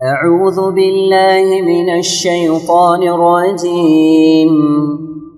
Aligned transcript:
أعوذ 0.00 0.58
بالله 0.72 1.46
من 1.62 1.88
الشيطان 1.94 3.02
الرجيم 3.08 4.50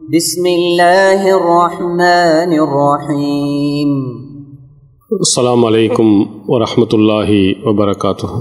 بسم 0.09 0.45
الله 0.51 1.21
الرحمن 1.39 2.51
الرحيم 2.59 3.91
அஸ்ஸலாமு 5.11 5.67
அலைக்கும் 5.69 6.15
வரஹ்மத்துல்லாஹி 6.53 7.41
வபரகாத்துஹு 7.67 8.39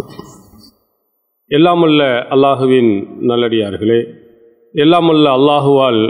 எல்லாமல்ல 1.52 2.02
அல்லாஹுவின் 2.36 2.90
நல்லடியார்களே 3.30 4.00
எல்லாமல்ல 4.76 5.26
அல்லாஹுவால் 5.38 6.02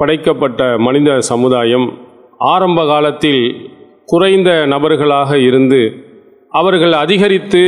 படைக்கப்பட்ட 0.00 0.60
மனித 0.86 1.16
சமுதாயம் 1.30 1.86
ஆரம்ப 2.48 2.84
காலத்தில் 2.84 3.42
குறைந்த 4.08 4.50
நபர்களாக 4.74 5.38
இருந்து 5.40 5.80
அவர்கள் 6.52 6.94
அதிகரித்து 7.00 7.64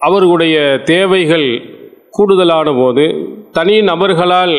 அவர்களுடைய 0.00 0.56
தேவைகள் 0.84 1.48
கூடுதலான 2.10 2.72
போது 2.72 3.04
தனி 3.52 3.82
நபர்களால் 3.82 4.54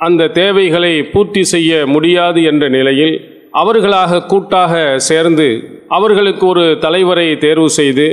அந்த 0.00 0.28
தேவைகளை 0.28 1.02
பூர்த்தி 1.02 1.42
செய்ய 1.44 1.86
முடியாது 1.86 2.42
என்ற 2.42 2.68
நிலையில் 2.68 3.14
அவர்களாக 3.50 4.22
கூட்டாக 4.22 4.98
சேர்ந்து 4.98 5.48
அவர்களுக்கு 5.88 6.46
ஒரு 6.46 6.64
தலைவரை 6.78 7.38
தேர்வு 7.38 7.68
செய்து 7.70 8.06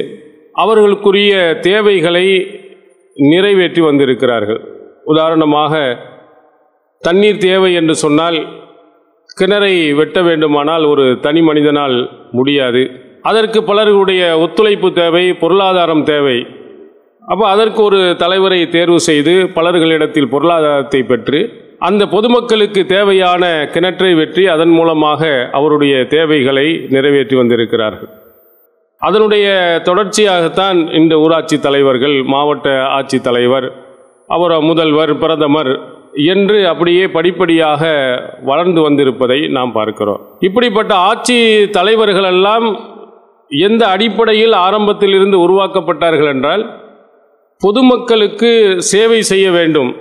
அவர்களுக்குரிய 0.53 1.59
தேவைகளை 1.59 2.26
நிறைவேற்றி 3.15 3.81
வந்திருக்கிறார்கள். 3.81 4.62
உதாரணமாக 5.04 5.73
தண்ணீர் 7.02 7.38
தேவை 7.38 7.73
என்று 7.73 7.95
சொன்னால் 7.95 8.38
கிணறை 9.40 9.95
வெட்ட 9.95 10.21
வேண்டுமானால் 10.21 10.84
ஒரு 10.84 11.05
தனி 11.20 11.41
மனிதனால் 11.41 11.95
முடியாது. 12.31 12.84
அதற்கு 13.30 13.59
பலர்களுடைய 13.70 14.21
ஒத்துழைப்பு 14.43 14.89
தேவை 14.93 15.25
பொருளாதாரம் 15.41 16.03
தேவை. 16.03 16.38
அப்போ 17.23 17.45
அதற்கு 17.49 17.84
ஒரு 17.84 17.99
தலைவரை 18.21 18.62
தேர்வு 18.70 18.99
செய்து 19.09 19.34
பலர்களிடத்தில் 19.57 20.31
பொருளாதாரத்தை 20.34 21.01
பெற்று 21.04 21.41
அந்த 21.87 22.04
பொதுமக்களுக்கு 22.07 22.81
தேவையான 22.85 23.43
கிணற்றை 23.73 24.12
வெற்றி 24.15 24.43
அதன் 24.48 24.73
மூலமாக 24.77 25.29
அவருடைய 25.59 25.93
தேவைகளை 26.15 26.68
நிறைவேற்றி 26.96 27.35
வந்திருக்கிறார்கள். 27.35 28.12
அதனுடைய 29.01 29.48
தொடர்ச்சியாகத்தான் 29.87 30.79
இந்த 30.99 31.13
ஊராட்சி 31.18 31.57
தலைவர்கள் 31.59 32.18
மாவட்ட 32.34 32.68
ஆட்சித் 32.98 33.26
தலைவர் 33.27 33.68
அவர் 34.29 34.53
முதல்வர் 34.62 35.13
பிரதமர் 35.18 35.71
என்று 36.31 36.57
அப்படியே 36.68 37.03
படிப்படியாக 37.15 37.90
வளர்ந்து 38.49 38.81
வந்திருப்பதை 38.81 39.40
நாம் 39.57 39.71
பார்க்கிறோம். 39.71 40.21
இப்படிப்பட்ட 40.48 40.93
ஆட்சி 41.09 41.37
தலைவர்களெல்லாம் 41.77 42.68
எந்த 43.52 43.88
அடிப்படையில் 43.88 44.54
ஆரம்பத்தில் 44.54 45.13
இருந்து 45.13 45.40
உருவாக்கப்பட்டார்கள் 45.40 46.27
என்றால் 46.27 46.82
பொதுமக்களுக்கு 47.62 48.76
சேவை 48.77 49.21
செய்ய 49.21 49.52
வேண்டும். 49.52 49.96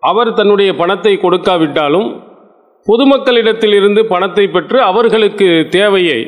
அவர் 0.00 0.34
தன்னுடைய 0.34 0.74
பணத்தை 0.74 1.16
கொடுக்காவிட்டாலும் 1.16 2.22
பொதுமக்களிடத்தில் 2.88 3.74
இருந்து 3.74 4.06
பணத்தை 4.06 4.46
பெற்று 4.46 4.82
அவர்களுக்கு 4.82 5.66
தேவையை 5.70 6.26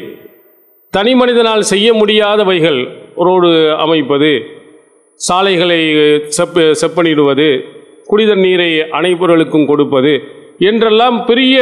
தனி 0.91 1.15
மனிதனால் 1.15 1.61
செய்ய 1.61 1.95
முடியாதவைகள் 1.95 2.89
ரோடு 3.17 3.77
அமைப்பது 3.79 4.43
சாலைகளை 5.17 5.81
செப்ப 6.27 6.73
செப்பனிடுவது 6.73 7.65
குடிதர் 8.07 8.37
நீரை 8.37 8.81
அனைவர்களுக்கும் 8.81 9.67
கொடுப்பது 9.67 10.23
என்றெல்லாம் 10.59 11.25
பெரிய 11.25 11.61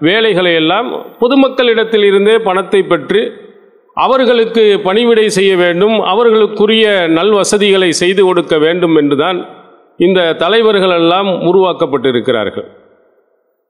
வேலைகளை 0.00 0.54
எல்லாம் 0.54 1.16
பொதுமக்களிடத்தில் 1.20 2.04
இருந்தே 2.04 2.36
பணத்தை 2.36 2.82
பெற்று 2.82 3.41
அவர்களுக்கு 3.96 4.62
பணிவிடை 4.84 5.24
செய்ய 5.30 5.56
வேண்டும் 5.56 5.96
அவர்களுக்குரிய 6.12 6.84
நல் 7.16 7.34
வசதிகளை 7.38 7.90
செய்து 7.92 8.22
கொடுக்க 8.24 8.54
வேண்டும் 8.58 8.94
என்றுதான் 9.00 9.38
இந்த 9.98 10.20
தலைவர்கள் 10.42 10.94
எல்லாம் 11.00 11.30
உருவாக்கப்பட்டிருக்கிறார்கள். 11.48 12.68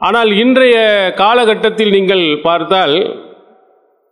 ஆனால் 0.01 0.31
இன்றைய 0.43 0.77
காலகட்டத்தில் 1.23 1.91
நீங்கள் 1.91 2.25
பார்த்தால் 2.47 2.97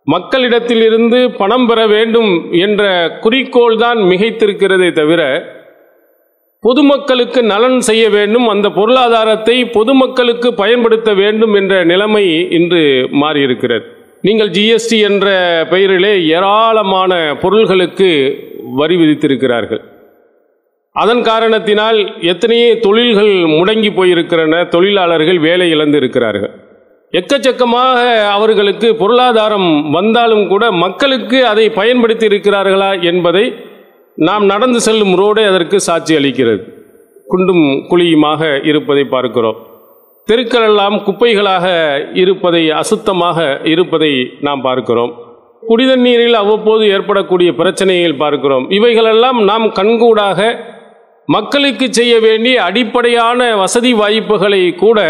மக்களிடத்திலிருந்து 0.07 1.19
பணம் 1.41 1.67
பெற 1.67 1.81
வேண்டும் 1.87 2.31
என்ற 2.67 2.83
குறிக்கோள் 3.25 3.77
தான் 3.77 3.99
மிகைத்திருக்கிறதே 4.11 4.91
தவிர 4.93 5.23
பொதுமக்களுக்கு 6.65 7.41
நலன் 7.43 7.79
செய்ய 7.81 8.05
வேண்டும் 8.09 8.47
அந்த 8.49 8.67
பொருளாதாரத்தை 8.79 9.57
பொதுமக்களுக்கு 9.77 10.49
பயன்படுத்த 10.55 11.11
வேண்டும் 11.15 11.55
என்ற 11.55 11.75
நிலைமை 11.85 12.25
இன்று 12.59 12.83
மாறியிருக்கிறது. 13.23 13.87
நீங்கள் 14.27 14.51
ஜிஎஸ்டி 14.57 14.97
என்ற 15.09 15.27
பெயரிலே 15.71 16.11
ஏராளமான 16.37 17.13
பொருள்களுக்கு 17.43 18.09
வரி 18.81 18.97
விதித்திருக்கிறார்கள். 18.97 19.81
அதன் 20.97 21.23
காரணத்தினால் 21.29 21.99
எத்தனையோ 22.33 22.71
தொழில்கள் 22.87 23.33
முடங்கி 23.55 23.91
போயிருக்கிறன 23.99 24.55
தொழிலாளர்கள் 24.75 25.39
வேலை 25.47 25.69
இழந்து 25.75 25.99
இருக்கிறார்கள் 26.03 26.53
எக்கச்சக்கமாக 27.13 28.01
அவர்களுக்கு 28.35 28.89
பொருளாதாரம் 29.03 29.69
வந்தாலும் 29.91 30.45
கூட 30.53 30.65
மக்களுக்கு 30.85 31.39
அதை 31.53 31.67
பயன்படுத்தி 31.79 32.27
இருக்கிறார்களா 32.27 32.91
என்பதை 33.11 33.45
நாம் 34.29 34.45
நடந்து 34.53 34.81
செல்லும் 34.81 35.15
ரோடே 35.21 35.45
அதற்கு 35.51 35.81
சாட்சி 35.89 36.15
அளிக்கிறது. 36.21 36.63
குண்டும் 37.33 37.67
குழியுமாக 37.91 38.41
இருப்பதை 38.71 39.05
பார்க்கிறோம். 39.15 39.59
தெருக்கள் 40.29 40.65
எல்லாம் 40.69 40.97
குப்பைகளாக 41.07 41.67
இருப்பதை 42.23 42.63
அசுத்தமாக 42.81 43.39
இருப்பதை 43.73 44.11
நாம் 44.47 44.61
பார்க்கிறோம். 44.67 45.13
குடித 45.69 45.93
நீரில் 46.05 46.37
அவ்வப்போது 46.41 46.85
ஏற்படக்கூடிய 46.95 47.51
பிரச்சனைகள் 47.61 48.21
பார்க்கிறோம். 48.23 48.67
இவைகளெல்லாம் 48.79 49.39
நாம் 49.51 49.67
கண்கூடாக 49.79 50.39
மக்களுக்கு 51.29 51.87
செய்ய 51.99 52.15
வேண்டிய 52.27 52.57
அடிப்படையான 52.69 53.41
வசதி 53.63 53.93
வாய்ப்புகளை 53.95 54.63
கூட 54.85 55.01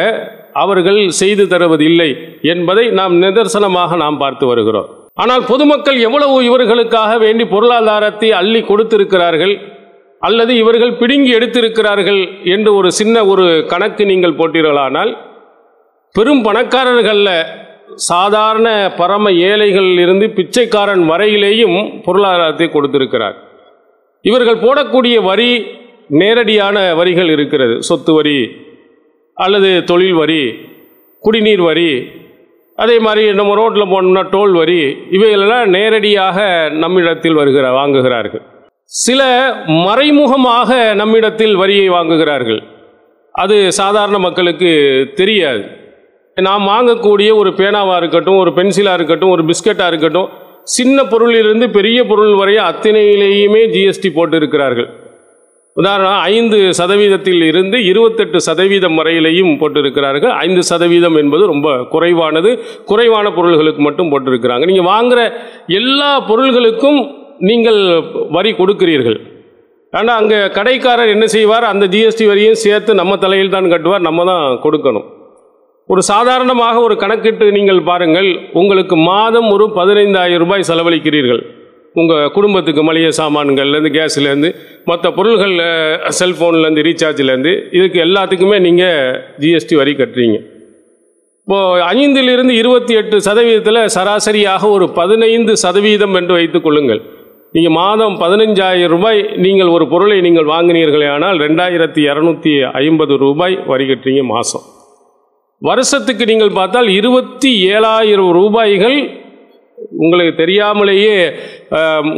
அவர்கள் 0.63 1.03
செய்து 1.21 1.45
தருவதில்லை 1.53 2.11
என்பதை 2.53 2.85
நாம் 3.01 3.15
நிதர்சனமாக 3.23 3.97
நாம் 3.97 4.21
பார்த்து 4.23 4.47
வருகிறோம். 4.47 4.89
ஆனால் 5.23 5.45
பொதுமக்கள் 5.51 5.99
எவ்வளவு 6.07 6.37
இவர்களுக்காக 6.49 7.13
வேண்டி 7.25 7.45
பொருளாதாரத்தை 7.55 8.31
அள்ளி 8.41 8.61
கொடுத்திருக்கிறார்கள்? 8.71 9.55
அல்லது 10.23 10.53
இவர்கள் 10.63 10.99
பிடுங்கி 11.01 11.31
எடுத்திருக்கிறார்கள் 11.37 12.23
என்று 12.55 12.71
ஒரு 12.79 12.89
சின்ன 12.99 13.25
ஒரு 13.33 13.45
கணக்கு 13.73 14.05
நீங்கள் 14.11 14.39
போட்டீர்களானால் 14.41 15.13
பெரும் 16.15 16.43
பணக்காரர்களில் 16.47 17.35
சாதாரண 18.09 18.69
பரம 18.99 19.31
ஏழைகளில் 19.51 20.01
இருந்து 20.05 20.27
பிச்சைக்காரன் 20.39 21.05
வரையிலேயும் 21.11 21.79
பொருளாதாரத்தை 22.07 22.67
கொடுத்திருக்கிறார். 22.71 23.37
இவர்கள் 24.25 24.63
போடக்கூடிய 24.65 25.17
வரி 25.29 25.51
நேரடியான 26.21 26.77
வரிகள் 27.01 27.31
இருக்கிறது. 27.37 27.75
சொத்து 27.89 28.13
வரி 28.15 28.39
அல்லது 29.37 29.71
தொழில் 29.91 30.17
வரி 30.21 30.43
குடிநீர் 31.23 31.65
வரி 31.69 31.91
அதே 32.79 32.97
மாதிரி 33.07 33.25
நம்ம 33.39 33.55
ரோட்டில் 33.61 33.91
போனோம்னா 33.93 34.23
டோல் 34.35 34.55
வரி 34.61 34.81
இவைகளெல்லாம் 35.17 35.69
நேரடியாக 35.77 36.39
நம்மிடத்தில் 36.83 37.39
வருகிற 37.41 37.67
வாங்குகிறார்கள். 37.79 38.45
சில 38.93 39.23
மறைமுகமாக 39.67 40.95
நம்மிடத்தில் 40.95 41.57
வரியை 41.57 41.91
வாங்குகிறார்கள். 41.91 42.63
அது 43.33 43.73
சாதாரண 43.73 44.19
மக்களுக்கு 44.19 44.71
தெரியாது. 45.15 45.63
நாம் 46.35 46.69
வாங்கக்கூடிய 46.69 47.35
ஒரு 47.35 47.51
பேனாவாக 47.51 47.97
இருக்கட்டும் 47.97 48.37
ஒரு 48.37 48.51
பென்சிலாக 48.51 48.95
இருக்கட்டும் 48.95 49.31
ஒரு 49.31 49.43
பிஸ்கட்டாக 49.43 49.87
இருக்கட்டும் 49.87 50.29
சின்ன 50.63 51.03
பொருளிலிருந்து 51.03 51.73
பெரிய 51.73 52.05
பொருள் 52.05 52.35
வரை 52.35 52.55
அத்தனையிலேயுமே 52.55 53.63
ஜிஎஸ்டி 53.75 54.11
போட்டு 54.15 54.37
இருக்கிறார்கள் 54.37 54.89
உதாரணம் 55.75 56.19
ஐந்து 56.19 56.57
சதவீதத்தில் 56.57 57.43
இருந்து 57.43 57.85
இருபத்தெட்டு 57.85 58.41
சதவீதம் 58.41 58.99
வரையிலையும் 58.99 59.53
போட்டிருக்கிறார்கள். 59.61 60.31
ஐந்து 60.31 60.63
சதவீதம் 60.63 61.17
என்பது 61.17 61.47
ரொம்ப 61.47 61.87
குறைவானது. 61.91 62.65
குறைவான 62.85 63.31
பொருள்களுக்கு 63.31 63.83
மட்டும் 63.83 64.11
போட்டிருக்கிறாங்க. 64.11 64.65
நீங்கள் 64.65 64.85
வாங்குகிற 64.85 65.23
எல்லா 65.67 66.29
பொருள்களுக்கும் 66.29 67.20
நீங்கள் 67.49 67.81
வரி 68.37 68.51
கொடுக்கிறீர்கள். 68.59 69.19
ஆனால் 69.99 70.19
அங்கே 70.21 70.39
கடைக்காரர் 70.57 71.15
என்ன 71.15 71.27
செய்வார்? 71.37 71.65
அந்த 71.73 71.85
ஜிஎஸ்டி 71.93 72.25
வரியும் 72.31 72.61
சேர்த்து 72.65 72.93
நம்ம 73.01 73.17
தலையில் 73.25 73.55
தான் 73.55 73.73
கட்டுவார். 73.73 74.07
நம்ம 74.09 74.25
தான் 74.31 74.45
கொடுக்கணும். 74.65 75.07
ஒரு 75.93 76.03
சாதாரணமாக 76.11 76.77
ஒரு 76.87 76.95
கணக்கிட்டு 77.03 77.47
நீங்கள் 77.57 77.81
பாருங்கள் 77.89 78.29
உங்களுக்கு 78.61 78.97
மாதம் 79.09 79.49
ஒரு 79.55 79.65
பதினைந்தாயிரம் 79.79 80.43
ரூபாய் 80.45 80.69
செலவழிக்கிறீர்கள். 80.71 81.43
உங்கள் 82.01 82.31
குடும்பத்துக்கு 82.37 82.83
மளிகை 82.89 83.11
சாமான்கள்லேருந்து 83.19 83.93
கேஸ்லேருந்து 83.97 84.51
மற்ற 84.91 85.07
பொருள்கள் 85.17 85.55
செல்ஃபோன்லேருந்து 86.19 86.85
ரீசார்ஜ்லேருந்து 86.89 87.53
இதுக்கு 87.79 87.99
எல்லாத்துக்குமே 88.07 88.59
நீங்கள் 88.67 89.17
ஜிஎஸ்டி 89.45 89.77
வரி 89.81 89.95
கட்டுறீங்க. 90.01 90.39
இப்போது 91.47 91.81
ஐந்திலிருந்து 91.95 92.55
இருபத்தி 92.63 92.95
எட்டு 93.01 93.17
சதவீதத்தில் 93.27 93.81
சராசரியாக 93.97 94.63
ஒரு 94.77 94.87
பதினைந்து 94.99 95.53
சதவீதம் 95.65 96.15
என்று 96.21 96.33
வைத்துக் 96.39 96.67
கொள்ளுங்கள். 96.67 97.03
நீங்கள் 97.55 97.75
மாதம் 97.79 98.15
பதினஞ்சாயிரம் 98.23 98.93
ரூபாய் 98.95 99.21
நீங்கள் 99.45 99.71
ஒரு 99.77 99.85
பொருளை 99.93 100.19
நீங்கள் 100.27 100.51
வாங்கினீர்களே 100.53 101.07
ஆனால் 101.15 101.39
ரெண்டாயிரத்தி 101.45 102.03
இரநூத்தி 102.11 102.53
ஐம்பது 102.83 103.15
ரூபாய் 103.25 103.55
வரி 103.71 103.87
கட்டுறீங்க 103.89 104.23
மாதம் 104.35 104.67
வருஷத்துக்கு 105.63 106.25
நீங்கள் 106.31 106.53
பார்த்தால் 106.59 106.89
இருபத்தி 106.99 107.51
ஏழாயிரம் 107.73 108.31
ரூபாய்கள் 108.39 108.99
உங்களுக்கு 110.03 110.33
தெரியாமலேயே 110.43 111.17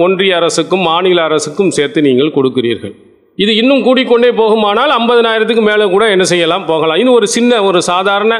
ஒன்றிய 0.05 0.37
அரசுக்கும் 0.41 0.85
மாநில 0.91 1.19
அரசுக்கும் 1.29 1.73
சேர்த்து 1.79 2.07
நீங்கள் 2.09 2.35
கொடுக்கிறீர்கள். 2.37 2.95
இது 3.39 3.53
இன்னும் 3.63 3.85
கூடிக்கொண்டே 3.87 4.31
போகுமானால் 4.41 4.93
ஐம்பதனாயிரத்துக்கு 5.01 5.65
மேலே 5.71 5.85
கூட 5.95 6.05
என்ன 6.15 6.25
செய்யலாம் 6.33 6.69
போகலாம். 6.71 6.99
இன்னும் 7.01 7.19
ஒரு 7.21 7.29
சின்ன 7.37 7.63
ஒரு 7.69 7.79
சாதாரண 7.91 8.35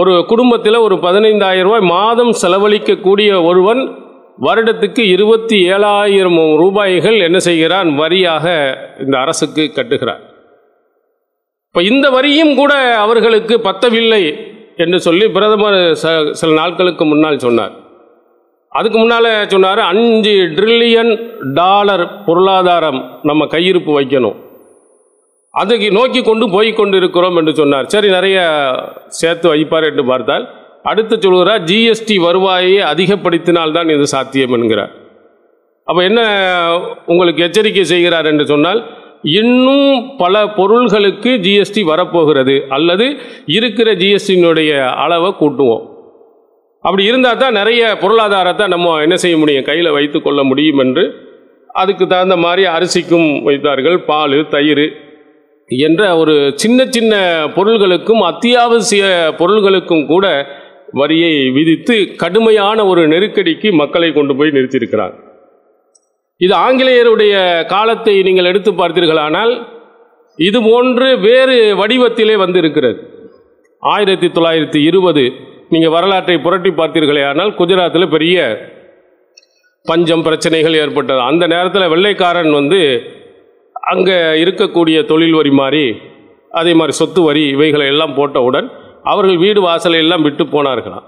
ஒரு 0.00 0.12
குடும்பத்தில் 0.30 0.84
ஒரு 0.86 0.96
பதினைந்தாயிரம் 1.06 1.68
ரூபாய் 1.68 1.90
மாதம் 1.96 2.32
செலவழிக்கக்கூடிய 2.42 3.30
ஒருவன் 3.50 3.82
வருடத்துக்கு 4.40 4.98
இருபத்தி 4.98 5.68
ஏழாயிரம் 5.68 6.56
ரூபாய்கள் 6.56 7.20
என்ன 7.20 7.38
செய்கிறான்? 7.38 7.88
வரியாக 7.88 8.76
இந்த 8.98 9.18
அரசுக்கு 9.18 9.72
கட்டுகிறார். 9.74 10.20
இப்போ 11.66 11.82
இந்த 11.82 12.10
வரியும் 12.10 12.56
கூட 12.56 12.96
அவர்களுக்கு 12.96 13.58
பத்தவில்லை 13.58 14.52
என்று 14.76 15.00
சொல்லி 15.00 15.28
பிரதமர் 15.28 15.98
ச- 16.02 16.30
சில 16.30 16.52
நாட்களுக்கு 16.52 17.04
முன்னால் 17.04 17.38
சொன்னார். 17.38 17.72
அதுக்கு 18.68 18.98
முன்னால் 18.98 19.48
சொன்னார் 19.48 19.78
அஞ்சு 19.78 20.30
ட்ரில்லியன் 20.30 21.30
டாலர் 21.52 22.24
பொருளாதாரம் 22.24 23.18
நம்ம 23.22 23.44
கையிருப்பு 23.44 24.00
வைக்கணும். 24.00 24.36
அதுக்கு 25.50 25.90
நோக்கி 25.90 26.22
கொண்டு 26.22 26.50
போய் 26.50 26.72
கொண்டு 26.72 26.96
இருக்கிறோம் 26.96 27.36
என்று 27.36 27.54
சொன்னார். 27.54 27.84
சரி 27.84 28.08
நிறைய 28.08 28.70
சேர்த்து 29.06 29.54
வைப்பார் 29.54 29.90
என்று 29.90 30.04
பார்த்தால் 30.04 30.63
அடுத்து 30.88 31.14
சொல்கிறார் 31.20 31.62
ஜிஎஸ்டி 31.70 32.16
வருவாயை 32.26 32.76
அதிகப்படுத்தினால்தான் 32.92 33.90
இது 33.94 34.06
சாத்தியம் 34.14 34.54
என்கிறார். 34.56 34.92
அப்போ 35.88 36.00
என்ன 36.08 36.20
உங்களுக்கு 37.12 37.44
எச்சரிக்கை 37.46 37.84
செய்கிறார் 37.92 38.28
என்று 38.32 38.44
சொன்னால் 38.52 38.80
இன்னும் 39.40 39.88
பல 40.22 40.34
பொருள்களுக்கு 40.58 41.30
ஜிஎஸ்டி 41.46 41.82
வரப்போகிறது 41.90 42.56
அல்லது 42.76 43.06
இருக்கிற 43.56 43.88
ஜிஎஸ்டியினுடைய 44.02 44.70
அளவை 45.04 45.30
கூட்டுவோம். 45.40 45.84
அப்படி 46.84 47.04
இருந்தால் 47.10 47.40
தான் 47.42 47.58
நிறைய 47.60 47.82
பொருளாதாரத்தை 48.02 48.64
நம்ம 48.74 48.96
என்ன 49.04 49.16
செய்ய 49.22 49.36
முடியும்? 49.42 49.68
கையில் 49.68 49.96
வைத்து 49.98 50.18
கொள்ள 50.22 50.40
முடியும் 50.50 50.82
என்று 50.84 51.04
அதுக்கு 51.82 52.04
தகுந்த 52.06 52.36
மாதிரி 52.44 52.64
அரிசிக்கும் 52.76 53.28
வைத்தார்கள் 53.42 53.96
பால் 54.10 54.36
தயிர் 54.54 54.86
என்ற 55.70 56.02
ஒரு 56.22 56.34
சின்ன 56.62 56.80
சின்ன 56.96 57.14
பொருள்களுக்கும் 57.56 58.22
அத்தியாவசிய 58.30 59.04
பொருள்களுக்கும் 59.38 60.04
கூட 60.06 60.26
வரியை 61.00 61.34
விதித்து 61.56 61.96
கடுமையான 62.22 62.78
ஒரு 62.90 63.02
நெருக்கடிக்கு 63.12 63.68
மக்களை 63.82 64.08
கொண்டு 64.12 64.32
போய் 64.38 64.54
நிறுத்தியிருக்கிறார். 64.56 65.14
இது 66.40 66.54
ஆங்கிலேயருடைய 66.66 67.34
காலத்தை 67.72 68.14
நீங்கள் 68.28 68.50
எடுத்து 68.50 68.70
பார்த்தீர்களானால் 68.80 69.52
இது 70.38 70.58
போன்று 70.68 71.08
வேறு 71.26 71.56
வடிவத்திலே 71.80 72.36
வந்து 72.44 72.58
இருக்கிறது 72.62 73.00
ஆயிரத்தி 73.82 74.28
தொள்ளாயிரத்தி 74.36 74.80
இருபது 74.88 75.24
நீங்கள் 75.72 75.94
வரலாற்றை 75.96 76.36
புரட்டி 76.46 76.70
பார்த்தீர்களே 76.78 77.22
ஆனால் 77.30 77.52
குஜராத்தில் 77.58 78.12
பெரிய 78.14 78.38
பஞ்சம் 79.86 80.24
பிரச்சனைகள் 80.26 80.78
ஏற்பட்டது. 80.82 81.20
அந்த 81.30 81.44
நேரத்தில் 81.54 81.92
வெள்ளைக்காரன் 81.92 82.52
வந்து 82.60 82.80
அங்கே 83.92 84.18
இருக்கக்கூடிய 84.42 84.98
தொழில் 85.10 85.36
வரி 85.38 85.52
மாதிரி 85.60 85.84
அதே 86.60 86.72
மாதிரி 86.80 86.94
சொத்து 87.00 87.20
வரி 87.22 87.42
இவைகளை 87.54 87.86
எல்லாம் 87.92 88.16
போட்டவுடன் 88.18 88.68
அவர்கள் 89.12 89.42
வீடு 89.44 89.60
வாசலை 89.66 89.98
எல்லாம் 90.04 90.24
விட்டு 90.26 90.44
போனார்களாம். 90.54 91.06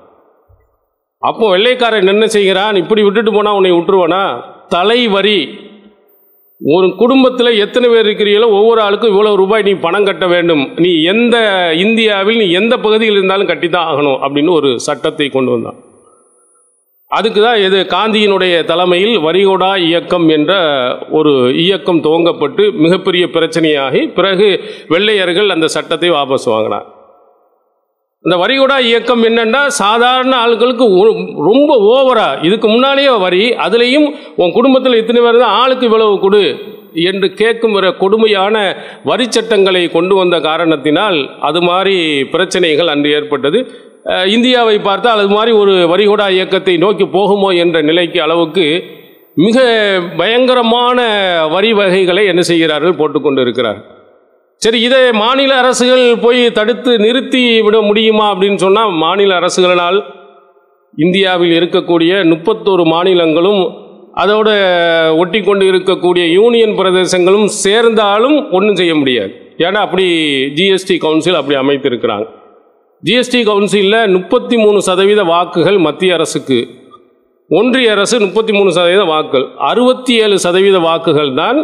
அப்போ 1.22 1.44
வெள்ளைக்காரன் 1.52 2.12
என்ன 2.14 2.26
செய்கிறான்? 2.34 2.74
இப்படி 2.82 3.02
விட்டுட்டு 3.04 3.32
போனால் 3.36 3.58
உன்னை 3.58 3.72
விட்டுருவானா? 3.76 4.24
தலை 4.74 5.00
வரி 5.14 5.38
ஒரு 6.60 6.86
குடும்பத்தில் 7.00 7.58
எத்தனை 7.64 7.86
பேர் 7.92 8.06
இருக்கிறீங்களோ 8.08 8.46
ஒவ்வொரு 8.58 8.80
ஆளுக்கும் 8.84 9.12
இவ்வளோ 9.12 9.32
ரூபாய் 9.40 9.66
நீ 9.66 9.72
பணம் 9.86 10.06
கட்ட 10.08 10.26
வேண்டும். 10.32 10.62
நீ 10.84 10.90
எந்த 11.12 11.36
இந்தியாவில் 11.84 12.40
நீ 12.42 12.46
எந்த 12.60 12.74
பகுதியில் 12.84 13.18
இருந்தாலும் 13.18 13.50
கட்டித்தான் 13.50 13.88
ஆகணும் 13.90 14.18
அப்படின்னு 14.24 14.52
ஒரு 14.60 14.70
சட்டத்தை 14.86 15.26
கொண்டு 15.34 15.52
வந்தான். 15.54 15.78
அதுக்கு 17.10 17.40
தான் 17.46 17.60
இது 17.64 17.78
காந்தியினுடைய 17.94 18.54
தலைமையில் 18.70 19.16
வரிகோடா 19.26 19.70
இயக்கம் 19.88 20.26
என்ற 20.36 20.52
ஒரு 21.18 21.32
இயக்கம் 21.64 22.02
துவங்கப்பட்டு 22.06 22.64
மிகப்பெரிய 22.84 23.26
பிரச்சனையாகி 23.36 24.02
பிறகு 24.18 24.48
வெள்ளையர்கள் 24.94 25.54
அந்த 25.56 25.68
சட்டத்தை 25.76 26.10
வாபஸ் 26.16 26.48
வாங்கினார் 26.54 26.88
இந்த 28.24 28.36
வரிகுடா 28.36 28.76
இயக்கம் 28.86 29.24
என்னென்னா 29.24 29.60
சாதாரண 29.76 30.32
ஆட்களுக்கு 30.36 30.84
ரொம்ப 31.48 31.72
ஓவரா 31.90 32.28
இதுக்கு 32.42 32.68
முன்னாலேயே 32.68 33.12
வரி 33.18 33.42
அதுலேயும் 33.64 34.06
உன் 34.36 34.52
குடும்பத்தில் 34.52 34.96
இத்தனை 34.96 35.20
பேர் 35.20 35.38
தான் 35.38 35.56
ஆளுக்கு 35.58 35.84
இவ்வளவு 35.84 36.14
கொடு 36.18 36.40
என்று 37.02 37.28
கேட்கும் 37.34 37.74
ஒரு 37.74 37.88
கொடுமையான 37.96 38.56
வரி 39.04 39.26
சட்டங்களை 39.28 39.82
கொண்டு 39.88 40.14
வந்த 40.14 40.36
காரணத்தினால் 40.40 41.18
அது 41.40 41.60
மாதிரி 41.62 41.96
பிரச்சனைகள் 42.30 42.88
அன்று 42.88 43.10
ஏற்பட்டது. 43.10 43.58
இந்தியாவை 44.30 44.76
பார்த்தால் 44.80 45.18
அது 45.18 45.28
மாதிரி 45.28 45.52
ஒரு 45.56 45.74
வரிகுடா 45.88 46.28
இயக்கத்தை 46.28 46.76
நோக்கி 46.76 47.06
போகுமோ 47.12 47.50
என்ற 47.56 47.82
நிலைக்கு 47.82 48.20
அளவுக்கு 48.20 48.66
மிக 49.36 49.56
பயங்கரமான 50.18 50.98
வரி 51.50 51.72
வகைகளை 51.72 52.24
என்ன 52.26 52.42
செய்கிறார்கள் 52.42 52.98
போட்டுக்கொண்டு 52.98 53.40
இருக்கிறார் 53.40 53.80
சரி 54.62 54.78
இதை 54.80 55.00
மாநில 55.12 55.52
அரசுகள் 55.62 56.04
போய் 56.22 56.52
தடுத்து 56.52 56.98
நிறுத்தி 56.98 57.60
விட 57.62 57.80
முடியுமா 57.80 58.26
அப்படின்னு 58.32 58.54
சொன்னால் 58.54 58.90
மாநில 58.90 59.38
அரசுகளினால் 59.40 59.98
இந்தியாவில் 60.94 61.52
இருக்கக்கூடிய 61.60 62.12
முப்பத்தோரு 62.32 62.84
மாநிலங்களும் 62.92 63.62
அதோட 64.22 64.48
ஒட்டி 65.18 65.40
கொண்டு 65.40 65.64
இருக்கக்கூடிய 65.72 66.24
யூனியன் 66.32 66.74
பிரதேசங்களும் 66.74 67.46
சேர்ந்தாலும் 67.64 68.36
ஒன்றும் 68.50 68.74
செய்ய 68.74 68.94
முடியாது. 68.94 69.32
ஏன்னா 69.58 69.80
அப்படி 69.86 70.06
ஜிஎஸ்டி 70.58 70.96
கவுன்சில் 70.98 71.34
அப்படி 71.34 71.58
அமைத்திருக்கிறாங்க. 71.58 72.26
ஜிஎஸ்டி 73.02 73.40
கவுன்சிலில் 73.44 74.12
முப்பத்தி 74.16 74.56
மூணு 74.56 74.78
சதவீத 74.82 75.22
வாக்குகள் 75.22 75.78
மத்திய 75.78 76.14
அரசுக்கு. 76.14 76.58
ஒன்றிய 77.50 77.90
அரசு 77.92 78.20
முப்பத்தி 78.20 78.52
மூணு 78.52 78.70
சதவீத 78.72 79.04
வாக்குகள். 79.04 79.46
அறுபத்தி 79.70 80.14
ஏழு 80.24 80.38
சதவீத 80.38 80.78
வாக்குகள் 80.78 81.32
தான் 81.34 81.58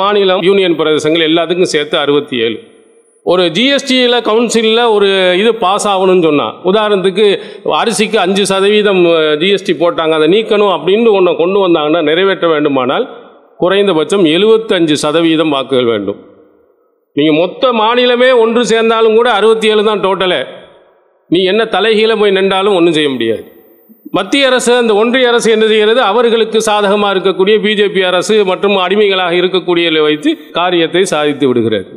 மாநிலம் 0.00 0.40
யூனியன் 0.48 0.78
பிரதேசங்கள் 0.78 1.28
எல்லாத்துக்கும் 1.30 1.72
சேர்த்து 1.74 1.96
அறுபத்தி 2.04 2.36
ஏழு 2.46 2.56
ஒரு 3.32 3.44
ஜிஎஸ்டியில் 3.56 4.16
கவுன்சிலில் 4.26 4.82
ஒரு 4.94 5.06
இது 5.40 5.50
பாஸ் 5.62 5.86
ஆகணும்னு 5.92 6.26
சொன்னான் 6.28 6.56
உதாரணத்துக்கு 6.70 7.26
அரிசிக்கு 7.80 8.18
அஞ்சு 8.24 8.42
சதவீதம் 8.50 9.00
ஜிஎஸ்டி 9.42 9.74
போட்டாங்க 9.82 10.14
அதை 10.18 10.26
நீக்கணும் 10.34 10.72
அப்படின்னு 10.76 11.12
ஒன்று 11.18 11.32
கொண்டு 11.42 11.58
வந்தாங்கன்னா 11.64 12.02
நிறைவேற்ற 12.10 12.48
வேண்டுமானால் 12.54 13.06
குறைந்தபட்சம் 13.62 14.24
எழுபத்தஞ்சு 14.34 14.94
சதவீதம் 15.04 15.54
வாக்குகள் 15.56 15.90
வேண்டும். 15.92 16.20
நீங்கள் 17.16 17.38
மொத்த 17.42 17.72
மாநிலமே 17.80 18.30
ஒன்று 18.44 18.62
சேர்ந்தாலும் 18.72 19.16
கூட 19.18 19.28
அறுபத்தி 19.38 19.66
ஏழு 19.72 19.82
தான் 19.88 20.04
டோட்டலே 20.04 20.42
நீ 21.30 21.40
என்ன 21.52 21.62
தலைகீழ 21.74 22.12
போய் 22.20 22.36
நின்றாலும் 22.38 22.76
ஒன்றும் 22.78 22.96
செய்ய 22.98 23.10
முடியாது. 23.14 23.44
மத்திய 24.16 24.48
அரசு 24.48 24.72
அந்த 24.80 24.92
ஒன்றிய 25.00 25.28
அரசு 25.30 25.48
என்ன 25.54 25.66
செய்கிறது? 25.70 26.00
அவர்களுக்கு 26.10 26.58
சாதகமாக 26.66 27.12
இருக்கக்கூடிய 27.14 27.54
பிஜேபி 27.64 28.02
அரசு 28.10 28.34
மற்றும் 28.50 28.74
அடிமைகளாக 28.86 29.34
இருக்கக்கூடிய 29.40 30.02
வைத்து 30.06 30.30
காரியத்தை 30.58 31.02
சாதித்து 31.12 31.46
விடுகிறது. 31.50 31.94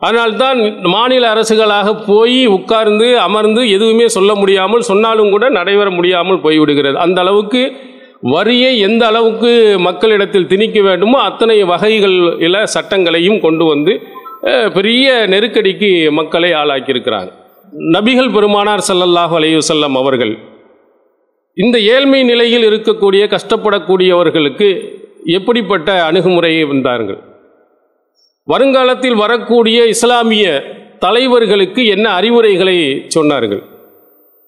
அதனால்தான் 0.00 0.60
மாநில 0.94 1.24
அரசுகளாக 1.34 1.88
போய் 2.10 2.38
உட்கார்ந்து 2.56 3.08
அமர்ந்து 3.26 3.62
எதுவுமே 3.74 4.06
சொல்ல 4.16 4.30
முடியாமல் 4.40 4.86
சொன்னாலும் 4.90 5.32
கூட 5.34 5.44
நடைபெற 5.58 5.88
முடியாமல் 5.98 6.40
போய்விடுகிறது. 6.44 6.96
அந்த 7.04 7.18
அளவுக்கு 7.24 7.62
வரியை 8.34 8.72
எந்த 8.86 9.02
அளவுக்கு 9.10 9.52
மக்களிடத்தில் 9.86 10.48
திணிக்க 10.52 10.80
வேண்டுமோ 10.88 11.18
அத்தனை 11.28 11.56
வகைகளில் 11.72 12.58
சட்டங்களையும் 12.74 13.42
கொண்டு 13.44 13.66
வந்து 13.72 13.94
பெரிய 14.76 15.06
நெருக்கடிக்கு 15.32 15.90
மக்களை 16.20 16.50
ஆளாக்கியிருக்கிறாங்க. 16.60 17.30
நபிகள் 17.96 18.34
பெருமானார் 18.36 18.86
ஸல்லல்லாஹு 18.88 19.36
அலையுசல்லம் 19.40 19.98
அவர்கள் 20.02 20.34
இந்த 21.56 21.78
ஏழ்மை 21.94 22.24
நிலையில் 22.24 22.64
இருக்கக்கூடிய 22.70 23.22
கஷ்டப்படக்கூடியவர்களுக்கு 23.34 24.68
எப்படிப்பட்ட 25.38 26.04
அணுகுமுறையை 26.04 26.64
வந்தார்கள் 26.64 27.20
வருங்காலத்தில் 28.48 29.14
வரக்கூடிய 29.14 29.84
இஸ்லாமிய 29.84 30.46
தலைவர்களுக்கு 31.00 31.86
என்ன 31.86 32.06
அறிவுரைகளை 32.10 32.76
சொன்னார்கள்? 33.16 33.62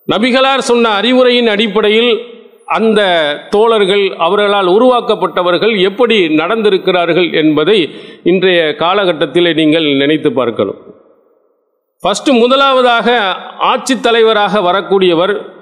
நபிகளார் 0.08 0.58
சொன்ன 0.58 0.90
அறிவுரையின் 1.00 1.48
அடிப்படையில் 1.48 2.12
அந்த 2.64 3.00
தோழர்கள் 3.50 4.14
அவர்களால் 4.16 4.66
உருவாக்கப்பட்டவர்கள் 4.66 5.74
எப்படி 5.80 6.28
நடந்திருக்கிறார்கள் 6.28 7.32
என்பதை 7.32 7.78
இன்றைய 8.22 8.74
காலகட்டத்தில் 8.74 9.54
நீங்கள் 9.54 9.96
நினைத்து 9.96 10.32
பார்க்கணும். 10.32 10.78
ஃபஸ்ட்டு 12.02 12.38
முதலாவதாக 12.40 13.08
ஆட்சித் 13.58 14.02
தலைவராக 14.02 14.60
வரக்கூடியவர் 14.60 15.53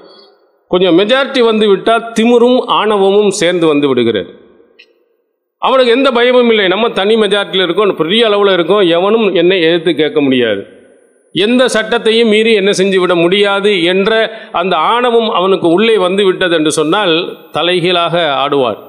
கொஞ்சம் 0.72 0.98
மெஜாரிட்டி 0.98 1.40
வந்து 1.44 1.68
விட்டால் 1.68 2.12
திமிரும் 2.20 2.60
ஆணவமும் 2.66 3.30
சேர்ந்து 3.30 3.66
வந்து 3.66 3.88
விடுகிறது. 3.88 4.30
அவனுக்கு 5.58 5.92
எந்த 5.92 6.10
பயமும் 6.10 6.50
இல்லை. 6.50 6.68
நம்ம 6.68 6.88
தனி 6.88 7.14
மெஜாரிட்டியில் 7.14 7.62
இருக்கோம் 7.62 7.96
பெரிய 7.96 8.26
அளவில் 8.26 8.52
இருக்கோம் 8.52 8.84
எவனும் 8.88 9.34
என்னை 9.34 9.62
எதிர்த்து 9.62 9.94
கேட்க 9.94 10.20
முடியாது. 10.20 10.62
எந்த 11.34 11.68
சட்டத்தையும் 11.68 12.28
மீறி 12.28 12.52
என்ன 12.54 12.70
செஞ்சு 12.70 12.98
விட 12.98 13.14
முடியாது 13.14 13.84
என்ற 13.84 14.12
அந்த 14.52 14.76
ஆணவம் 14.76 15.30
அவனுக்கு 15.30 15.68
உள்ளே 15.68 15.96
வந்து 15.96 16.24
விட்டது 16.24 16.54
என்று 16.54 16.72
சொன்னால் 16.72 17.14
தலைகீழாக 17.52 18.14
ஆடுவார். 18.44 18.80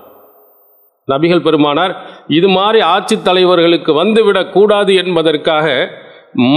நபிகள் 1.07 1.43
பெருமானார் 1.43 1.93
இது 2.27 2.47
மாதிரி 2.47 2.79
ஆட்சித் 2.83 3.27
தலைவர்களுக்கு 3.27 3.91
வந்துவிடக்கூடாது 4.03 5.05
என்பதற்காக 5.05 5.67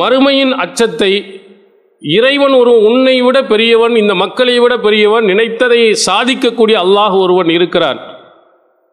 மறுமையின் 0.01 0.55
அச்சத்தை 0.65 1.13
இறைவன் 2.03 2.55
ஒரு 2.61 2.73
உன்னை 2.89 3.15
விட 3.27 3.39
பெரியவன் 3.53 3.95
இந்த 4.01 4.15
மக்களை 4.23 4.57
விட 4.63 4.75
பெரியவன் 4.87 5.25
நினைத்ததை 5.31 5.81
சாதிக்கக்கூடிய 6.07 6.77
அல்லாஹ் 6.85 7.15
ஒருவன் 7.23 7.51
இருக்கிறான். 7.57 8.01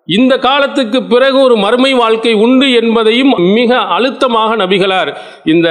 இந்த 0.08 0.34
காலத்துக்கு 0.46 1.00
பிறகு 1.14 1.38
ஒரு 1.48 1.56
மறுமை 1.66 1.92
வாழ்க்கை 2.02 2.34
உண்டு 2.46 2.68
என்பதையும் 2.82 3.34
மிக 3.58 3.72
அழுத்தமாக 3.98 4.56
நபிகளார் 4.64 5.12
இந்த 5.54 5.68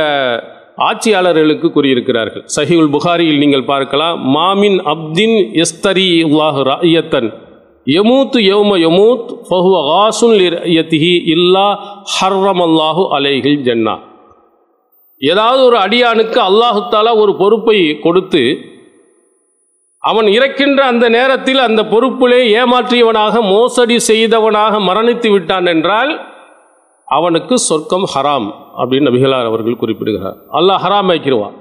ஆட்சியாளர்களுக்கு 0.89 1.69
கூறியிருக்கிறார்கள். 1.73 2.45
சஹிவுல் 2.57 2.93
புகாரியில் 2.97 3.43
நீங்கள் 3.43 3.69
பார்க்கலாம் 3.73 4.21
மாமின் 4.37 4.79
அப்தின் 4.93 5.37
எஸ்தரி 5.65 6.09
உல்லாஹ் 6.29 6.61
ராயத்தன் 6.71 7.29
எமூத்து 8.01 8.41
யௌம 8.53 8.73
யமூத் 8.87 9.29
ஃபஹுவ 9.49 9.77
ஹாசுல் 9.91 10.41
இல்லா 11.35 11.69
ஹர்ரம் 12.17 12.65
அல்லாஹு 12.69 13.05
அலைஹில் 13.19 13.63
ஜன்னா. 13.69 13.95
ஏதாவது 15.23 15.65
ஒரு 15.65 15.77
அடியானுக்கு 15.77 16.41
அல்லாஹு 16.41 17.15
ஒரு 17.15 17.33
பொறுப்பை 17.37 17.99
கொடுத்து 18.01 18.73
அவன் 20.05 20.27
இறக்கின்ற 20.27 20.85
அந்த 20.85 21.09
நேரத்தில் 21.09 21.59
அந்த 21.59 21.83
பொறுப்பிலே 21.83 22.39
ஏமாற்றியவனாக 22.61 23.43
மோசடி 23.43 23.97
செய்தவனாக 24.01 24.81
மரணித்து 24.81 25.31
விட்டான் 25.31 25.67
என்றால் 25.67 26.13
அவனுக்கு 27.09 27.59
சொர்க்கம் 27.59 28.07
ஹராம் 28.15 28.49
அப்படின்னு 28.77 29.09
நபிகளார் 29.11 29.45
அவர்கள் 29.45 29.77
குறிப்பிடுகிறார். 29.77 30.37
அல்லாஹ் 30.53 30.83
ஹராம் 30.83 31.11
ஆக்கிடுவான். 31.11 31.55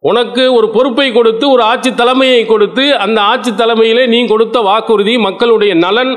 உனக்கு 0.00 0.54
ஒரு 0.54 0.68
பொறுப்பை 0.68 1.12
கொடுத்து 1.12 1.50
ஒரு 1.50 1.62
ஆட்சி 1.62 1.94
தலைமையை 1.94 2.44
கொடுத்து 2.44 2.96
அந்த 2.96 3.20
ஆட்சி 3.22 3.50
தலைமையிலே 3.50 4.06
நீ 4.06 4.26
கொடுத்த 4.26 4.60
வாக்குறுதி 4.60 5.16
மக்களுடைய 5.16 5.74
நலன் 5.74 6.12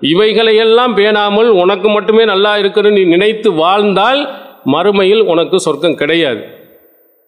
இவைகளையெல்லாம் 0.00 0.94
பேணாமல் 0.94 1.48
உனக்கு 1.48 1.88
மட்டுமே 1.88 2.24
நல்லா 2.24 2.58
இருக்குன்னு 2.58 2.90
நீ 2.90 3.04
நினைத்து 3.04 3.52
வாழ்ந்தால் 3.52 4.20
மறுமையில் 4.64 5.22
உனக்கு 5.32 5.60
சொர்க்கம் 5.60 6.00
கிடையாது. 6.02 6.42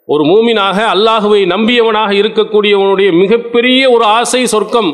ஒரு 0.09 0.25
மூமினாக 0.25 0.79
அல்லாஹுவை 0.95 1.41
நம்பியவனாக 1.55 2.13
இருக்கக்கூடியவனுடைய 2.23 3.09
மிகப்பெரிய 3.23 3.91
ஒரு 3.91 4.05
ஆசை 4.05 4.47
சொர்க்கம். 4.47 4.91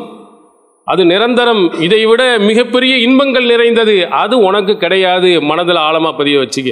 அது 0.87 1.05
நிரந்தரம் 1.05 1.63
இதைவிட 1.87 2.23
மிகப்பெரிய 2.39 2.97
இன்பங்கள் 2.97 3.51
நிறைந்தது. 3.53 3.97
அது 4.23 4.35
உனக்கு 4.39 4.77
கிடையாது. 4.77 5.31
மனதில் 5.41 5.81
ஆழமாக 5.87 6.17
பதிய 6.17 6.39
வச்சுக்க. 6.39 6.71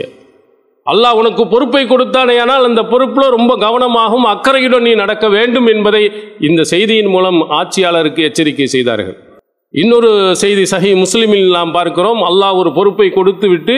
அல்லாஹ் 0.86 1.18
உனக்கு 1.20 1.42
பொறுப்பை 1.46 1.82
கொடுத்தானே 1.86 2.34
ஆனால் 2.42 2.66
அந்த 2.68 2.82
பொறுப்பில் 2.82 3.34
ரொம்ப 3.36 3.52
கவனமாகவும் 3.56 4.26
அக்கறையுடன் 4.32 4.84
நீ 4.88 4.94
நடக்க 4.94 5.28
வேண்டும் 5.28 5.66
என்பதை 5.66 6.02
இந்த 6.48 6.62
செய்தியின் 6.62 7.12
மூலம் 7.14 7.40
ஆட்சியாளருக்கு 7.50 8.22
எச்சரிக்கை 8.28 8.66
செய்தார்கள். 8.66 9.16
இன்னொரு 9.74 10.10
செய்தி 10.42 10.64
சஹி 10.72 10.90
முஸ்லிமில் 11.04 11.48
நாம் 11.50 11.72
பார்க்கிறோம். 11.72 12.20
அல்லாஹ் 12.22 12.58
ஒரு 12.60 12.72
பொறுப்பை 12.72 13.08
கொடுத்து 13.10 13.48
விட்டு 13.48 13.76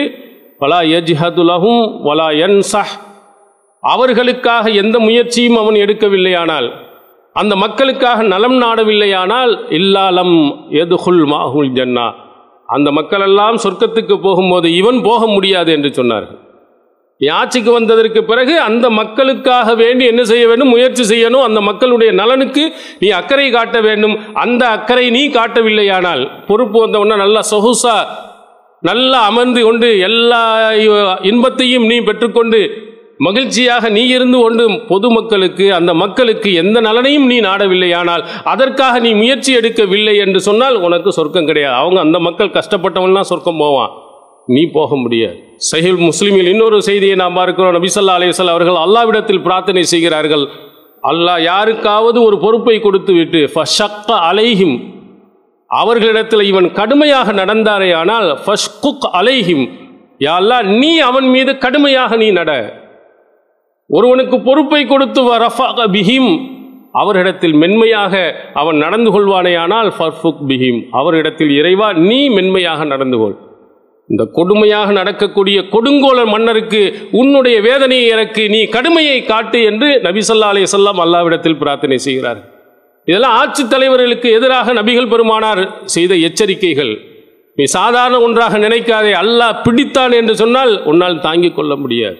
வலா 0.61 0.79
யஜ்ஹதுலஹும் 0.93 1.81
வலா 2.07 2.27
யன்சஹ். 2.41 2.93
அவர்களுக்காக 3.83 4.69
எந்த 4.69 4.99
முயற்சியும் 4.99 5.57
அவன் 5.57 5.73
எடுக்கவில்லையானால் 5.73 6.67
அந்த 7.33 7.55
மக்களுக்காக 7.55 8.23
நலம் 8.23 8.61
நாடவில்லையானால் 8.61 9.51
இல்லாலம் 9.69 10.35
எதுகுல் 10.69 11.23
மாஹுல் 11.33 11.71
ஜன்னா. 11.77 12.13
அந்த 12.67 12.91
மக்களெல்லாம் 12.91 13.55
சொர்க்கத்துக்கு 13.55 14.21
போகும்போது 14.21 14.75
இவன் 14.75 15.01
போக 15.01 15.27
முடியாது 15.27 15.71
என்று 15.71 15.89
சொன்னார்கள். 15.89 16.39
நீ 17.17 17.27
ஆட்சிக்கு 17.27 17.71
வந்ததற்கு 17.71 18.23
பிறகு 18.23 18.59
அந்த 18.59 18.89
மக்களுக்காக 18.89 19.75
வேண்டி 19.75 20.05
என்ன 20.05 20.23
செய்ய 20.23 20.47
வேண்டும்? 20.47 20.69
முயற்சி 20.69 21.03
செய்யணும். 21.03 21.43
அந்த 21.43 21.61
மக்களுடைய 21.61 22.11
நலனுக்கு 22.11 22.73
நீ 22.99 23.09
அக்கறை 23.09 23.51
காட்ட 23.51 23.81
வேண்டும். 23.81 24.33
அந்த 24.33 24.67
அக்கறை 24.67 25.09
நீ 25.09 25.27
காட்டவில்லையானால் 25.27 26.45
பொறுப்பு 26.47 26.87
வந்தவொன்னே 26.87 27.15
நல்லா 27.15 27.41
சொகுசா 27.51 28.28
நல்லா 28.87 29.19
அமர்ந்து 29.29 29.61
கொண்டு 29.67 29.87
எல்லா 30.07 30.43
இன்பத்தையும் 31.29 31.85
நீ 31.91 31.97
பெற்றுக்கொண்டு 32.09 32.59
மகிழ்ச்சியாக 33.25 33.89
நீ 33.95 34.01
இருந்து 34.17 34.37
கொண்டு 34.43 34.65
பொதுமக்களுக்கு 34.91 35.65
அந்த 35.77 35.91
மக்களுக்கு 36.01 36.49
எந்த 36.61 36.77
நலனையும் 36.85 37.25
நீ 37.31 37.37
நாடவில்லை. 37.47 37.89
ஆனால் 38.01 38.21
அதற்காக 38.51 38.99
நீ 39.05 39.11
முயற்சி 39.21 39.51
எடுக்கவில்லை 39.59 40.13
என்று 40.25 40.39
சொன்னால் 40.45 40.77
உனக்கு 40.87 41.11
சொர்க்கம் 41.17 41.49
கிடையாது. 41.49 41.75
அவங்க 41.81 41.99
அந்த 42.05 42.19
மக்கள் 42.27 42.55
கஷ்டப்பட்டவன்லாம் 42.57 43.29
சொர்க்கம் 43.31 43.61
போவான். 43.63 43.91
நீ 44.53 44.61
போக 44.77 44.91
முடியாது. 45.01 45.35
சஹில் 45.71 45.99
முஸ்லீமில் 46.09 46.51
இன்னொரு 46.53 46.77
செய்தியை 46.89 47.17
நாம் 47.23 47.37
பார்க்கிறோம். 47.39 47.75
நபிசல்லா 47.79 48.15
அலிவசல் 48.19 48.53
அவர்கள் 48.53 48.79
அல்லாவிடத்தில் 48.85 49.43
பிரார்த்தனை 49.47 49.83
செய்கிறார்கள். 49.93 50.45
அல்லாஹ் 51.11 51.43
யாருக்காவது 51.49 52.19
ஒரு 52.27 52.37
பொறுப்பை 52.45 52.77
கொடுத்து 52.85 53.11
விட்டு 53.19 53.41
ஃபஷக்க 53.55 54.09
அலைஹிம் 54.29 54.77
அவர்களிடத்தில் 55.69 56.43
இவன் 56.51 56.71
கடுமையாக 56.71 57.31
நடந்தாரே 57.31 57.89
ஆனால் 57.93 58.29
ஃபஷ்குக் 58.43 59.07
அலைஹிம். 59.19 59.65
யாழ்லா 60.19 60.57
நீ 60.81 60.91
அவன் 60.99 61.27
மீது 61.29 61.57
கடுமையாக 61.57 62.15
நீ 62.15 62.31
நட. 62.31 62.51
ஒருவனுக்கு 63.89 64.39
பொறுப்பை 64.39 64.85
கொடுத்து 64.85 65.21
ரஃபாக 65.45 65.87
பிஹிம். 65.87 66.31
அவரிடத்தில் 66.91 67.53
மென்மையாக 67.53 68.13
அவன் 68.53 68.77
நடந்து 68.77 69.09
கொள்வானேயானால் 69.11 69.89
ஃபர்ஃபுக் 69.97 70.41
பிஹிம். 70.49 70.79
அவரிடத்தில் 70.91 71.51
இறைவா 71.59 71.93
நீ 71.93 72.19
மென்மையாக 72.29 72.85
நடந்து 72.85 73.17
கொள். 73.17 73.37
இந்த 74.09 74.23
கொடுமையாக 74.37 74.91
நடக்கக்கூடிய 74.91 75.59
கொடுங்கோல 75.73 76.19
மன்னருக்கு 76.25 76.81
உன்னுடைய 77.11 77.61
வேதனையை 77.61 78.05
எனக்கு 78.15 78.49
நீ 78.49 78.65
கடுமையை 78.65 79.23
காட்டு 79.23 79.63
என்று 79.63 79.89
நபி 80.07 80.19
சொல்லா 80.19 80.47
அலி 80.53 80.63
சொல்லாம் 80.71 81.01
அல்லாவிடத்தில் 81.05 81.59
பிரார்த்தனை 81.63 81.97
செய்கிறார் 81.97 82.39
இதெல்லாம் 83.09 83.35
ஆட்சித்தலைவர்களுக்கு 83.41 84.29
எதிராக 84.37 84.73
நபிகள் 84.79 85.11
பெருமானார் 85.13 85.61
செய்த 85.95 86.13
எச்சரிக்கைகள். 86.27 86.93
நீ 87.57 87.65
சாதாரண 87.77 88.17
ஒன்றாக 88.25 88.57
நினைக்காதே 88.65 89.11
அல்லாஹ் 89.21 89.61
பிடித்தான் 89.65 90.13
என்று 90.19 90.33
சொன்னால் 90.41 90.73
உன்னால் 90.91 91.23
தாங்கிக் 91.27 91.57
கொள்ள 91.57 91.73
முடியாது. 91.83 92.19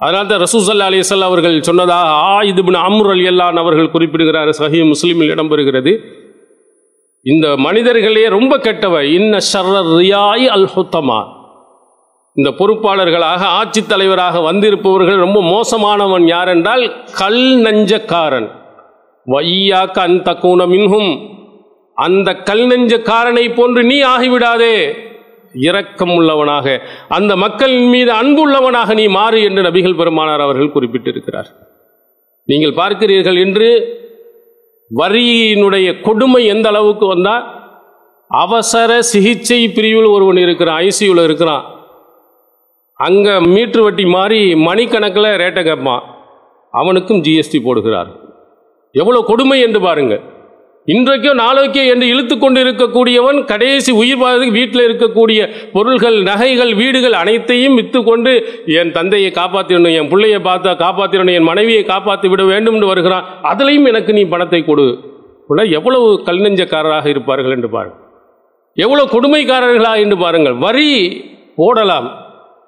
அதனால் 0.00 0.30
தான் 0.30 0.42
ரசூசல்லா 0.44 0.86
அலிசல்லா 0.90 1.30
அவர்கள் 1.30 1.56
சொன்னதாக 1.66 2.14
ஆ 2.30 2.36
இதுபின் 2.50 2.78
அம்ரு 2.86 3.10
அலி 3.14 3.26
அல்லான் 3.32 3.60
அவர்கள் 3.62 3.92
குறிப்பிடுகிறார் 3.94 4.50
சஹி 4.60 4.80
முஸ்லீமில் 4.92 5.32
இடம்பெறுகிறது 5.34 5.92
இந்த 7.26 7.46
மனிதர்களே 7.66 8.24
ரொம்ப 8.36 8.54
கெட்டவை 8.64 9.02
இன்ன 9.18 9.34
ஷர்ர 9.50 9.76
ரியாய் 9.98 10.46
அல் 10.56 10.68
ஹுத்தமா. 10.74 11.20
இந்த 12.36 12.50
பொறுப்பாளர்களாக 12.60 13.42
ஆட்சித் 13.60 13.90
தலைவராக 13.92 14.40
வந்திருப்பவர்கள் 14.48 15.22
ரொம்ப 15.26 15.38
மோசமானவன் 15.52 16.26
யார் 16.34 16.50
என்றால் 16.56 16.84
கல் 17.20 17.44
நஞ்சக்காரன். 17.66 18.48
வையாக்க 19.26 19.96
அந்த 20.08 20.30
கூன 20.42 20.66
மின்ஹும். 20.74 21.12
அந்த 21.96 22.34
கல் 22.48 22.66
நெஞ்சக்காரனை 22.66 23.54
போன்று 23.54 23.84
நீ 23.84 24.02
ஆகிவிடாதே. 24.02 24.76
இரக்கம் 25.68 26.12
உள்ளவனாக 26.14 26.66
அந்த 27.08 27.32
மக்களின் 27.36 27.88
மீது 27.88 28.12
அன்புள்ளவனாக 28.12 28.94
நீ 28.94 29.06
மாறு 29.16 29.42
என்று 29.42 29.62
நபிகள் 29.62 29.96
பெருமானார் 29.96 30.44
அவர்கள் 30.46 30.74
குறிப்பிட்டிருக்கிறார். 30.74 31.50
நீங்கள் 32.48 32.78
பார்க்கிறீர்கள் 32.78 33.38
என்று 33.44 33.68
வரியினுடைய 34.90 36.00
கொடுமை 36.00 36.46
எந்த 36.46 36.68
அளவுக்கு 36.68 37.06
வந்தால் 37.06 37.44
அவசர 38.30 39.02
சிகிச்சை 39.02 39.60
பிரிவில் 39.68 40.08
ஒருவன் 40.14 40.36
இருக்கிறான் 40.36 40.80
ஐசியூவில் 40.88 41.24
இருக்கிறான். 41.24 41.64
அங்கே 42.94 43.30
மீட்ரு 43.30 43.82
வட்டி 43.82 44.04
மாதிரி 44.06 44.54
மணிக்கணக்கில் 44.54 45.38
ரேட்டை 45.42 45.62
கேட்பான். 45.62 46.02
அவனுக்கும் 46.70 47.22
ஜிஎஸ்டி 47.22 47.60
போடுகிறார். 47.64 48.10
எவ்வளோ 49.00 49.20
கொடுமை 49.30 49.58
என்று 49.66 49.80
பாருங்க. 49.86 50.14
இன்றைக்கோ 50.92 51.32
நாளைக்கோ 51.40 51.82
என்று 51.92 52.06
இழுத்து 52.12 52.34
கொண்டு 52.36 52.58
இருக்கக்கூடியவன் 52.64 53.38
கடைசி 53.50 53.90
உயிர் 54.00 54.20
வாழ்றதுக்கு 54.22 54.58
வீட்டில் 54.58 54.84
இருக்கக்கூடிய 54.86 55.40
பொருள்கள் 55.74 56.16
நகைகள் 56.28 56.72
வீடுகள் 56.80 57.16
அனைத்தையும் 57.20 57.76
விற்று 57.78 58.00
கொண்டு 58.08 58.32
என் 58.80 58.92
தந்தையை 58.96 59.30
காப்பாற்றிடணும் 59.38 59.96
என் 60.00 60.10
பிள்ளையை 60.12 60.40
பார்த்தா 60.48 60.72
காப்பாற்றிடணும் 60.84 61.36
என் 61.38 61.48
மனைவியை 61.50 61.84
காப்பாற்றி 61.92 62.28
விட 62.32 62.44
வேண்டும் 62.52 62.76
என்று 62.76 62.90
வருகிறான். 62.92 63.28
அதுலேயும் 63.50 63.88
எனக்கு 63.92 64.12
நீ 64.18 64.24
பணத்தை 64.34 64.62
கொடு. 64.70 64.86
எவ்வளவு 65.78 66.08
கல் 66.28 66.44
நெஞ்சக்காரராக 66.46 67.06
இருப்பார்கள் 67.14 67.54
என்று 67.56 67.70
பாருங்கள் 67.76 68.00
எவ்வளவு 68.84 69.12
கொடுமைக்காரர்களாக 69.14 70.04
என்று 70.04 70.16
பாருங்கள். 70.24 70.56
வரி 70.66 70.90
போடலாம். 71.60 72.08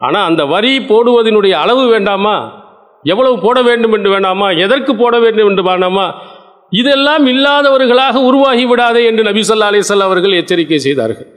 ஆனால் 0.06 0.26
அந்த 0.30 0.42
வரி 0.54 0.72
போடுவதனுடைய 0.90 1.54
அளவு 1.64 1.84
வேண்டாமா? 1.94 2.36
எவ்வளவு 3.12 3.36
போட 3.44 3.58
வேண்டும் 3.68 3.94
என்று 3.96 4.10
வேண்டாமா 4.14 4.48
எதற்கு 4.64 4.92
போட 5.02 5.14
வேண்டும் 5.24 5.48
என்று 5.50 5.64
வேண்டாமா 5.70 6.06
இதெல்லாம் 6.80 7.24
இல்லாதவர்களாக 7.32 8.22
உருவாகி 8.28 8.64
விடாதே 8.70 9.02
என்று 9.10 9.22
நபி 9.28 9.42
சொல்லா 9.48 9.66
அலிசல்லா 9.70 10.06
அவர்கள் 10.08 10.38
எச்சரிக்கை 10.40 10.78
செய்தார்கள். 10.86 11.28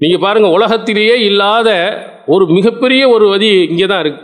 நீங்கள் 0.00 0.22
பாருங்கள் 0.24 0.54
உலகத்திலேயே 0.56 1.16
இல்லாத 1.28 1.70
ஒரு 2.34 2.44
மிகப்பெரிய 2.56 3.02
ஒரு 3.14 3.26
வரி 3.32 3.50
இங்கே 3.72 3.86
தான் 3.92 4.02
இருக்கு. 4.04 4.22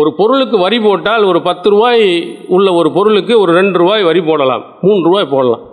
ஒரு 0.00 0.10
பொருளுக்கு 0.18 0.56
வரி 0.64 0.78
போட்டால் 0.86 1.24
ஒரு 1.30 1.40
பத்து 1.48 1.68
ரூபாய் 1.74 2.04
உள்ள 2.56 2.68
ஒரு 2.80 2.90
பொருளுக்கு 2.96 3.34
ஒரு 3.42 3.52
ரெண்டு 3.60 3.76
ரூபாய் 3.82 4.02
வரி 4.08 4.20
போடலாம். 4.28 4.64
மூணு 4.86 5.00
ரூபாய் 5.08 5.32
போடலாம். 5.34 5.64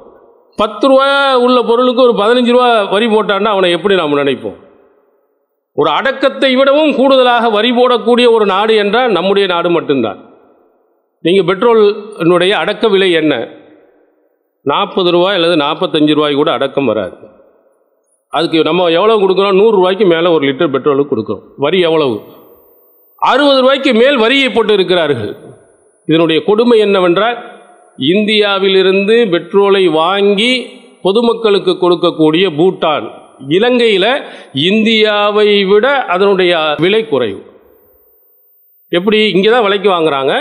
பத்து 0.62 0.86
ரூபாய் 0.92 1.42
உள்ள 1.46 1.58
பொருளுக்கு 1.70 2.02
ஒரு 2.08 2.16
பதினஞ்சு 2.22 2.52
ரூபா 2.56 2.70
வரி 2.96 3.08
போட்டான்னா 3.16 3.52
அவனை 3.56 3.70
எப்படி 3.78 3.96
நாம் 4.02 4.20
நினைப்போம்? 4.22 4.58
ஒரு 5.80 5.90
அடக்கத்தை 5.90 6.56
விடவும் 6.56 6.96
கூடுதலாக 6.96 7.50
வரி 7.50 7.72
போடக்கூடிய 7.72 8.28
ஒரு 8.36 8.46
நாடு 8.46 8.76
என்றால் 8.76 9.12
நம்முடைய 9.18 9.48
நாடு 9.54 9.70
மட்டும்தான். 9.70 10.20
நீங்கள் 11.26 11.48
பெட்ரோலினுடைய 11.50 12.52
அடக்க 12.52 12.88
விலை 12.88 13.12
என்ன? 13.12 13.34
நாற்பது 14.62 15.12
ரூபாய் 15.12 15.38
அல்லது 15.38 15.56
நாற்பத்தஞ்சு 15.66 16.14
ரூபாய் 16.14 16.40
கூட 16.40 16.52
அடக்கம் 16.52 16.86
வராது. 16.86 17.16
அதுக்கு 18.34 18.64
நம்ம 18.64 18.88
எவ்வளோ 18.90 19.16
கொடுக்குறோம்? 19.16 19.60
நூறுரூவாய்க்கு 19.62 20.06
மேலே 20.14 20.30
ஒரு 20.30 20.44
லிட்டர் 20.48 20.74
பெட்ரோலுக்கு 20.74 21.14
கொடுக்குறோம். 21.14 21.44
வரி 21.58 21.80
எவ்வளவு? 21.80 22.18
அறுபது 23.20 23.62
ரூபாய்க்கு 23.62 23.94
மேல் 23.94 24.18
வரியை 24.18 24.50
போட்டு 24.50 24.74
இருக்கிறார்கள். 24.74 25.32
இதனுடைய 26.06 26.44
கொடுமை 26.44 26.80
என்னவென்றால் 26.80 27.38
இந்தியாவிலிருந்து 27.98 29.16
பெட்ரோலை 29.34 29.92
வாங்கி 29.92 30.54
பொதுமக்களுக்கு 31.02 31.72
கொடுக்கக்கூடிய 31.72 32.46
பூட்டான். 32.60 33.08
இலங்கையில் 33.48 34.24
இந்தியாவை 34.54 35.64
விட 35.64 36.06
அதனுடைய 36.06 36.76
விலை 36.80 37.08
குறைவு. 37.08 37.42
எப்படி? 38.90 39.32
இங்கே 39.32 39.50
தான் 39.50 39.64
விலைக்கு 39.64 39.90
வாங்குறாங்க. 39.90 40.34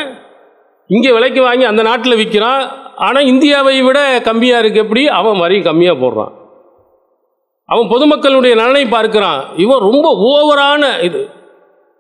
இங்கே 0.87 1.12
விலைக்கு 1.12 1.43
வாங்கி 1.43 1.64
அந்த 1.64 1.83
நாட்டில் 1.83 2.17
விற்கிறான் 2.17 2.69
ஆனால் 2.95 3.25
இந்தியாவை 3.25 3.83
விட 3.83 4.21
கம்மியாக 4.25 4.59
இருக்கு. 4.59 4.81
எப்படி? 4.81 5.09
அவன் 5.09 5.38
வரி 5.38 5.59
கம்மியாக 5.59 6.02
போடுறான். 6.02 6.33
அவன் 7.64 7.88
பொதுமக்களுடைய 7.88 8.55
நலனை 8.55 8.87
பார்க்கிறான். 8.87 9.40
இவன் 9.57 9.78
ரொம்ப 9.78 10.09
ஓவரான 10.31 11.02
இது. 11.02 11.28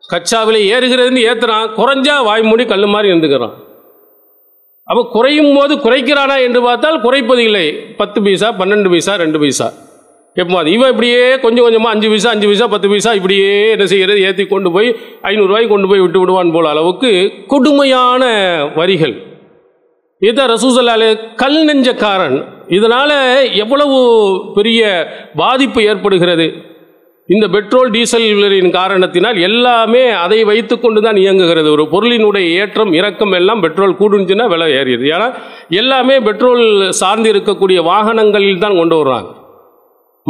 கச்சா 0.08 0.42
விலை 0.42 0.72
ஏறுகிறதுன்னு 0.72 1.26
ஏற்றுறான் 1.30 1.66
குறைஞ்சா 1.78 2.14
வாய்மூடி 2.28 2.66
கல் 2.66 2.86
மாதிரி 2.86 3.12
இருந்துக்கிறான். 3.12 3.56
அவன் 4.84 5.08
குறையும் 5.08 5.54
போது 5.56 5.74
குறைக்கிறானா 5.74 6.42
என்று 6.42 6.62
பார்த்தால் 6.62 7.00
குறைப்பது 7.00 7.44
இல்லை. 7.44 7.66
பத்து 7.96 8.22
பைசா 8.22 8.52
பன்னெண்டு 8.52 8.88
பைசா 8.88 9.14
ரெண்டு 9.14 9.38
பைசா. 9.38 9.72
எப்போ 10.42 10.56
அது. 10.60 10.68
இவன் 10.76 10.90
இப்படியே 10.92 11.22
கொஞ்சம் 11.44 11.64
கொஞ்சமாக 11.66 11.94
அஞ்சு 11.94 12.08
பைசா 12.10 12.30
அஞ்சு 12.34 12.48
பைசா 12.50 12.66
பத்து 12.74 12.88
பைசா 12.90 13.12
இப்படியே 13.18 13.48
என்ன 13.74 13.86
செய்கிறது 13.92 14.20
ஏற்றி 14.28 14.44
கொண்டு 14.52 14.70
போய் 14.76 14.88
ஐநூறுரூவாய்க்கு 15.30 15.72
கொண்டு 15.74 15.88
போய் 15.90 16.04
விட்டு 16.04 16.20
விடுவான் 16.22 16.54
போல 16.56 16.68
அளவுக்கு 16.74 17.10
கொடுமையான 17.52 18.24
வரிகள். 18.80 19.14
இதுதான் 20.22 20.50
ரசூசல்லாலே 20.54 21.08
கல் 21.42 21.60
நெஞ்சக்காரன். 21.68 22.38
இதனால் 22.76 23.14
எவ்வளவு 23.64 23.98
பெரிய 24.56 24.80
பாதிப்பு 25.42 25.80
ஏற்படுகிறது? 25.90 26.46
இந்த 27.28 27.46
பெட்ரோல் 27.54 27.90
டீசல் 27.94 28.26
விலையின் 28.36 28.76
காரணத்தினால் 28.78 29.38
எல்லாமே 29.48 30.04
அதை 30.24 30.38
வைத்துக்கொண்டு 30.50 31.00
தான் 31.06 31.18
இயங்குகிறது. 31.22 31.68
ஒரு 31.76 31.84
பொருளினுடைய 31.94 32.46
ஏற்றம் 32.60 32.92
இறக்கம் 33.00 33.34
எல்லாம் 33.40 33.64
பெட்ரோல் 33.66 33.98
கூடுச்சுன்னா 34.00 34.46
விலை 34.54 34.68
ஏறியது 34.78 35.06
ஏன்னா 35.14 35.28
எல்லாமே 35.82 36.16
பெட்ரோல் 36.28 36.64
சார்ந்து 37.00 37.30
இருக்கக்கூடிய 37.34 37.80
வாகனங்களில் 37.90 38.64
தான் 38.64 38.80
கொண்டு 38.80 38.96
வர்றாங்க. 39.00 39.30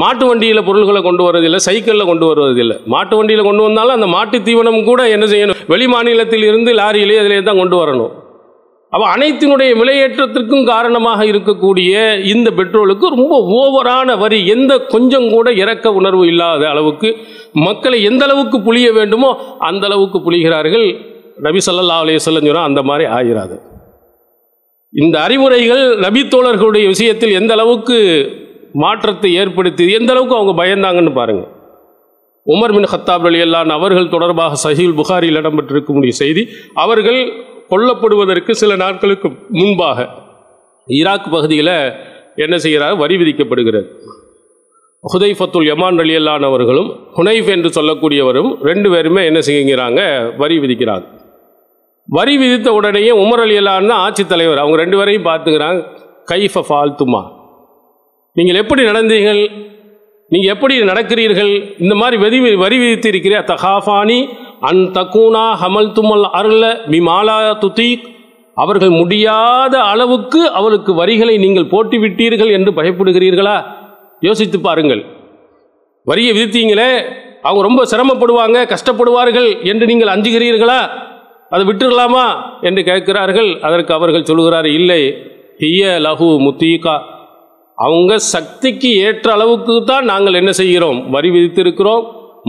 மாட்டு 0.00 0.24
வண்டியில் 0.28 0.66
பொருள்களை 0.68 1.00
கொண்டு 1.06 1.22
வர்றதில்லை 1.26 1.58
சைக்கிளில் 1.66 2.08
கொண்டு 2.10 2.24
வருவதில்லை 2.30 2.76
மாட்டு 2.94 3.14
வண்டியில் 3.18 3.46
கொண்டு 3.48 3.62
வந்தாலும் 3.66 3.96
அந்த 3.98 4.08
மாட்டு 4.14 4.38
தீவனம் 4.48 4.86
கூட 4.88 5.02
என்ன 5.14 5.26
செய்யணும்? 5.32 5.60
வெளி 5.72 5.86
மாநிலத்தில் 5.94 6.46
இருந்து 6.48 6.72
லாரியிலே 6.80 7.16
அதிலே 7.22 7.42
தான் 7.42 7.60
கொண்டு 7.62 7.76
வரணும். 7.80 8.12
அப்போ 8.92 9.06
அனைத்தினுடைய 9.14 9.70
விலையேற்றத்திற்கும் 9.80 10.68
காரணமாக 10.70 11.20
இருக்கக்கூடிய 11.30 11.92
இந்த 12.32 12.48
பெட்ரோலுக்கு 12.58 13.06
ரொம்ப 13.16 13.34
ஓவரான 13.58 14.16
வரி 14.22 14.38
எந்த 14.54 14.72
கொஞ்சம் 14.94 15.26
கூட 15.34 15.48
இறக்க 15.62 15.92
உணர்வு 16.00 16.24
இல்லாத 16.32 16.62
அளவுக்கு 16.68 17.08
மக்களை 17.66 17.98
எந்த 18.10 18.22
அளவுக்கு 18.28 18.58
புளிய 18.60 18.88
வேண்டுமோ 18.98 19.30
அந்த 19.68 19.84
அளவுக்கு 19.88 20.20
புளிகிறார்கள். 20.26 20.86
நபி 21.46 21.60
சல்லா 21.66 21.98
அலைய 22.04 22.20
வஸல்லம் 22.20 22.68
அந்த 22.68 22.82
மாதிரி 22.90 23.06
ஆகிறாது 23.18 23.56
இந்த 24.92 25.16
அறிவுரைகள் 25.26 25.84
நபி 26.04 26.20
தோழர்களுடைய 26.34 26.84
விஷயத்தில் 26.94 27.36
எந்த 27.40 27.52
அளவுக்கு 27.56 27.98
மாற்றத்தை 28.72 29.34
ஏற்படுத்தி 29.34 29.92
எந்த 29.92 30.12
அளவுக்கு 30.12 30.36
அவங்க 30.36 30.52
பயந்தாங்கன்னு 30.62 31.12
பாருங்க. 31.20 31.44
உமர் 32.46 32.72
மின் 32.76 32.90
ஹத்தாப் 32.92 33.26
அலி 33.28 33.40
அல்லான் 33.40 33.70
அவர்கள் 33.78 34.12
தொடர்பாக 34.14 34.58
சஹீல் 34.64 34.94
புகாரில் 35.00 35.38
இடம்பெற்றிருக்கக்கூடிய 35.40 36.08
செய்தி 36.08 36.48
அவர்கள் 36.74 37.20
கொல்லப்படுவதற்கு 37.72 38.50
சில 38.50 38.76
நாட்களுக்கு 38.76 39.28
முன்பாக 39.48 40.08
ஈராக் 40.88 41.30
பகுதியில் 41.30 41.76
என்ன 42.34 42.58
செய்கிறார் 42.58 42.96
வரி 42.96 43.16
விதிக்கப்படுகிறது. 43.16 43.88
ஹுதைஃபத்துல் 45.12 45.68
யமான் 45.70 45.98
அலி 45.98 46.14
அல்லான் 46.16 46.42
அவர்களும் 46.42 46.88
ஹுனைஃப் 47.16 47.50
என்று 47.54 47.68
சொல்லக்கூடியவரும் 47.68 48.50
ரெண்டு 48.62 48.90
பேருமே 48.90 49.24
என்ன 49.24 49.40
செய்கிறாங்க? 49.40 50.00
வரி 50.36 50.58
விதிக்கிறாங்க. 50.58 51.04
வரி 52.08 52.36
விதித்த 52.36 52.72
உடனேயே 52.72 53.10
உமர் 53.24 53.42
அலி 53.44 53.56
அல்லான் 53.56 53.90
தான் 53.92 54.02
ஆட்சித் 54.06 54.28
தலைவர் 54.28 54.58
அவங்க 54.58 54.78
ரெண்டு 54.82 54.96
பேரையும் 54.96 55.28
பார்த்துக்கிறாங்க. 55.28 55.80
கைஃப 56.32 56.62
ஃபால்துமா? 56.68 57.22
நீங்கள் 58.36 58.58
எப்படி 58.62 58.82
நடந்தீர்கள்? 58.90 59.42
நீங்கள் 60.32 60.52
எப்படி 60.54 60.74
நடக்கிறீர்கள்? 60.90 61.52
இந்த 61.82 61.94
மாதிரி 62.00 62.16
வரி 62.24 62.38
வரி 62.62 62.76
விதித்திருக்கிறீர் 62.82 63.48
தகாஃபானி 63.50 64.18
அன் 64.68 64.82
தக்கூனா 64.96 65.44
ஹமல் 65.62 65.90
துமல் 65.96 66.26
அருள 66.38 66.64
மிமாலா 66.92 67.36
துதி 67.64 67.90
அவர்கள் 68.62 68.92
முடியாத 69.00 69.74
அளவுக்கு 69.90 70.40
அவருக்கு 70.58 70.92
வரிகளை 71.00 71.34
நீங்கள் 71.44 71.70
போட்டி 71.72 71.96
விட்டீர்கள் 72.04 72.54
என்று 72.56 72.70
பயப்படுகிறீர்களா? 72.78 73.56
யோசித்து 74.26 74.58
பாருங்கள். 74.68 75.02
வரியை 76.06 76.32
விதித்தீங்களே 76.36 76.90
அவங்க 77.46 77.62
ரொம்ப 77.68 77.82
சிரமப்படுவாங்க 77.90 78.58
கஷ்டப்படுவார்கள் 78.72 79.50
என்று 79.72 79.84
நீங்கள் 79.90 80.12
அஞ்சுகிறீர்களா? 80.14 80.80
அதை 81.54 81.62
விட்டுடலாமா 81.68 82.26
என்று 82.68 82.82
கேட்கிறார்கள். 82.88 83.50
அதற்கு 83.66 83.92
அவர்கள் 83.98 84.28
சொல்கிறார் 84.30 84.68
இல்லை 84.78 85.02
ஹிய 85.62 85.84
லஹு 86.06 86.30
முத்தீகா. 86.46 86.96
அவங்க 87.84 88.12
சக்திக்கு 88.34 88.88
ஏற்ற 89.08 89.26
அளவுக்கு 89.36 89.74
தான் 89.90 90.08
நாங்கள் 90.12 90.38
என்ன 90.40 90.52
செய்கிறோம்? 90.60 90.98
வரி 91.14 91.28
விதித்திருக்கிறோம். 91.34 92.02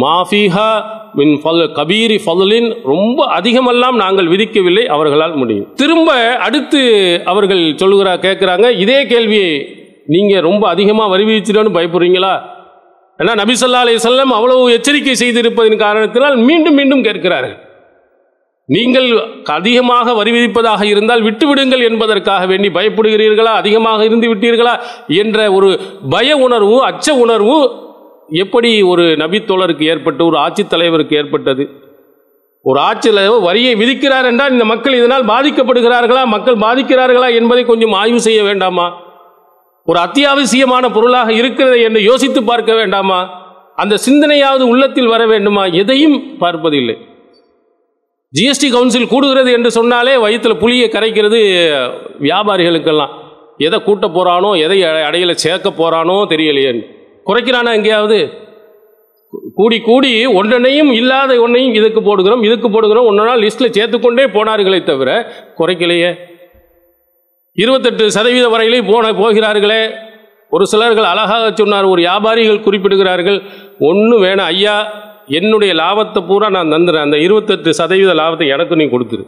மாஃபிஹா 0.03 0.69
மின் 1.19 1.33
ஃபல் 1.41 1.63
கபீரி 1.77 2.17
ஃபதலின் 2.23 2.69
ரொம்ப 2.91 3.19
அதிகமெல்லாம் 3.37 3.97
நாங்கள் 4.03 4.31
விதிக்கவில்லை 4.33 4.83
அவர்களால் 4.95 5.35
முடியும். 5.41 5.67
திரும்ப 5.81 6.09
அடுத்து 6.47 6.81
அவர்கள் 7.31 7.63
சொல்லுகிறா 7.81 8.13
கேட்குறாங்க 8.25 8.69
இதே 8.83 8.99
கேள்வியை 9.13 9.53
நீங்கள் 10.15 10.45
ரொம்ப 10.49 10.63
அதிகமாக 10.73 11.11
வரி 11.13 11.25
விதிச்சிடணும்னு 11.29 11.77
பயப்படுறீங்களா? 11.77 12.33
ஏன்னா 13.19 13.33
நபி 13.41 13.53
ஸல்லல்லாஹு 13.61 13.85
அலைஹி 13.85 14.37
அவ்வளவு 14.39 14.61
எச்சரிக்கை 14.77 15.15
செய்திருப்பதின் 15.23 15.83
காரணத்தினால் 15.85 16.37
மீண்டும் 16.49 16.77
மீண்டும் 16.79 17.05
கேட்கிறார்கள். 17.07 17.57
நீங்கள் 18.69 19.07
அதிகமாக 19.43 20.13
வரி 20.13 20.31
விதிப்பதாக 20.31 20.85
இருந்தால் 20.85 21.21
விட்டுவிடுங்கள் 21.21 21.83
என்பதற்காக 21.83 22.45
வேண்டி 22.45 22.67
பயப்படுகிறீர்களா? 22.67 23.53
அதிகமாக 23.61 24.05
இருந்து 24.05 24.35
விட்டீர்களா? 24.35 24.73
என்ற 25.07 25.51
ஒரு 25.51 25.79
பய 26.09 26.37
உணர்வு 26.37 26.87
அச்ச 26.87 27.09
உணர்வு 27.09 27.71
எப்படி 28.29 28.81
ஒரு 28.81 29.03
நபித்தோழருக்கு 29.03 29.83
ஏற்பட்டு 29.83 30.25
ஒரு 30.25 30.37
ஆட்சித் 30.37 30.69
தலைவருக்கு 30.69 31.17
ஏற்பட்டது? 31.17 31.69
ஒரு 32.61 32.79
ஆட்சியில் 32.79 33.39
வரியை 33.39 33.75
விதிக்கிறார் 33.75 34.25
என்றால் 34.25 34.51
இந்த 34.51 34.65
மக்கள் 34.65 34.93
இதனால் 34.93 35.25
பாதிக்கப்படுகிறார்களா? 35.25 36.25
மக்கள் 36.25 36.55
பாதிக்கிறார்களா 36.55 37.35
என்பதை 37.35 37.65
கொஞ்சம் 37.65 37.91
ஆய்வு 37.91 38.21
செய்ய 38.21 38.43
வேண்டாமா? 38.43 38.87
ஒரு 39.85 39.99
அத்தியாவசியமான 39.99 40.93
பொருளாக 40.93 41.33
இருக்கிறது 41.33 41.81
என்று 41.81 42.03
யோசித்து 42.03 42.43
பார்க்க 42.43 42.73
வேண்டாமா? 42.73 43.19
அந்த 43.75 43.97
சிந்தனையாவது 44.05 44.61
உள்ளத்தில் 44.61 45.07
வர 45.07 45.25
வேண்டுமா? 45.25 45.65
எதையும் 45.65 46.37
பார்ப்பதில்லை. 46.37 46.97
ஜிஎஸ்டி 48.37 48.71
கவுன்சில் 48.71 49.05
கூடுகிறது 49.05 49.51
என்று 49.51 49.71
சொன்னாலே 49.71 50.17
வயிற்றில் 50.17 50.55
புளியை 50.55 50.89
கரைக்கிறது 50.89 51.39
வியாபாரிகளுக்கெல்லாம். 52.19 53.09
எதை 53.57 53.81
கூட்ட 53.81 54.07
போகிறானோ 54.07 54.59
எதை 54.59 54.81
அடை- 54.83 55.31
சேர்க்க 55.31 55.69
போகிறானோ 55.69 56.25
தெரியலையேன்னு. 56.29 56.81
குறைக்கிறானா 57.25 57.73
எங்கேயாவது? 57.73 58.29
கூடி 59.53 59.79
கூடி 59.79 60.25
ஒன்றனையும் 60.25 60.91
இல்லாத 60.91 61.41
ஒன்றையும் 61.41 61.73
இதுக்கு 61.73 62.01
போடுகிறோம் 62.01 62.45
இதுக்கு 62.45 62.69
போடுகிறோம் 62.69 63.05
ஒன்றா 63.05 63.35
லிஸ்ட்டில் 63.35 63.71
சேர்த்துக்கொண்டே 63.71 64.23
போனார்களே 64.23 64.83
தவிர 64.83 65.31
குறைக்கலையே. 65.57 66.15
இருபத்தெட்டு 67.53 68.11
சதவீத 68.11 68.47
வரையிலே 68.47 68.91
போன 68.91 69.13
போகிறார்களே. 69.13 69.89
ஒரு 70.49 70.67
சிலர்கள் 70.67 71.03
அழகாக 71.03 71.51
சொன்னார் 71.53 71.83
ஒரு 71.83 72.01
வியாபாரிகள் 72.01 72.63
குறிப்பிடுகிறார்கள் 72.63 73.41
ஒன்று 73.79 74.23
வேணாம் 74.23 74.45
ஐயா 74.45 75.07
என்னுடைய 75.37 75.71
லாபத்தை 75.81 76.21
பூரா 76.29 76.47
நான் 76.55 76.73
தந்துடுறேன் 76.73 77.05
அந்த 77.07 77.17
இருபத்தெட்டு 77.25 77.69
சதவீத 77.79 78.13
லாபத்தை 78.19 78.47
எனக்கு 78.55 78.79
நீ 78.81 78.85
கொடுத்துரு. 78.93 79.25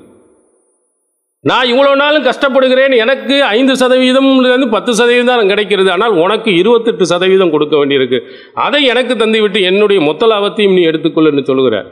நான் 1.49 1.69
இவ்வளோ 1.71 1.91
நாளும் 2.01 2.25
கஷ்டப்படுகிறேன். 2.27 2.93
எனக்கு 3.03 3.35
ஐந்து 3.55 3.73
சதவீதம்லேருந்து 3.81 4.67
பத்து 4.75 4.91
சதவீதம் 4.99 5.31
தான் 5.31 5.51
கிடைக்கிறது. 5.51 5.89
ஆனால் 5.95 6.13
உனக்கு 6.23 6.51
இருபத்தெட்டு 6.61 7.05
சதவீதம் 7.13 7.53
கொடுக்க 7.55 7.75
வேண்டியிருக்கு. 7.81 8.19
அதை 8.65 8.81
எனக்கு 8.93 9.15
தந்துவிட்டு 9.21 9.61
என்னுடைய 9.69 10.01
மொத்த 10.09 10.27
லாபத்தையும் 10.33 10.75
நீ 10.77 10.83
எடுத்துக்கொள்ளுன்னு 10.91 11.43
சொல்லுகிறார் 11.49 11.89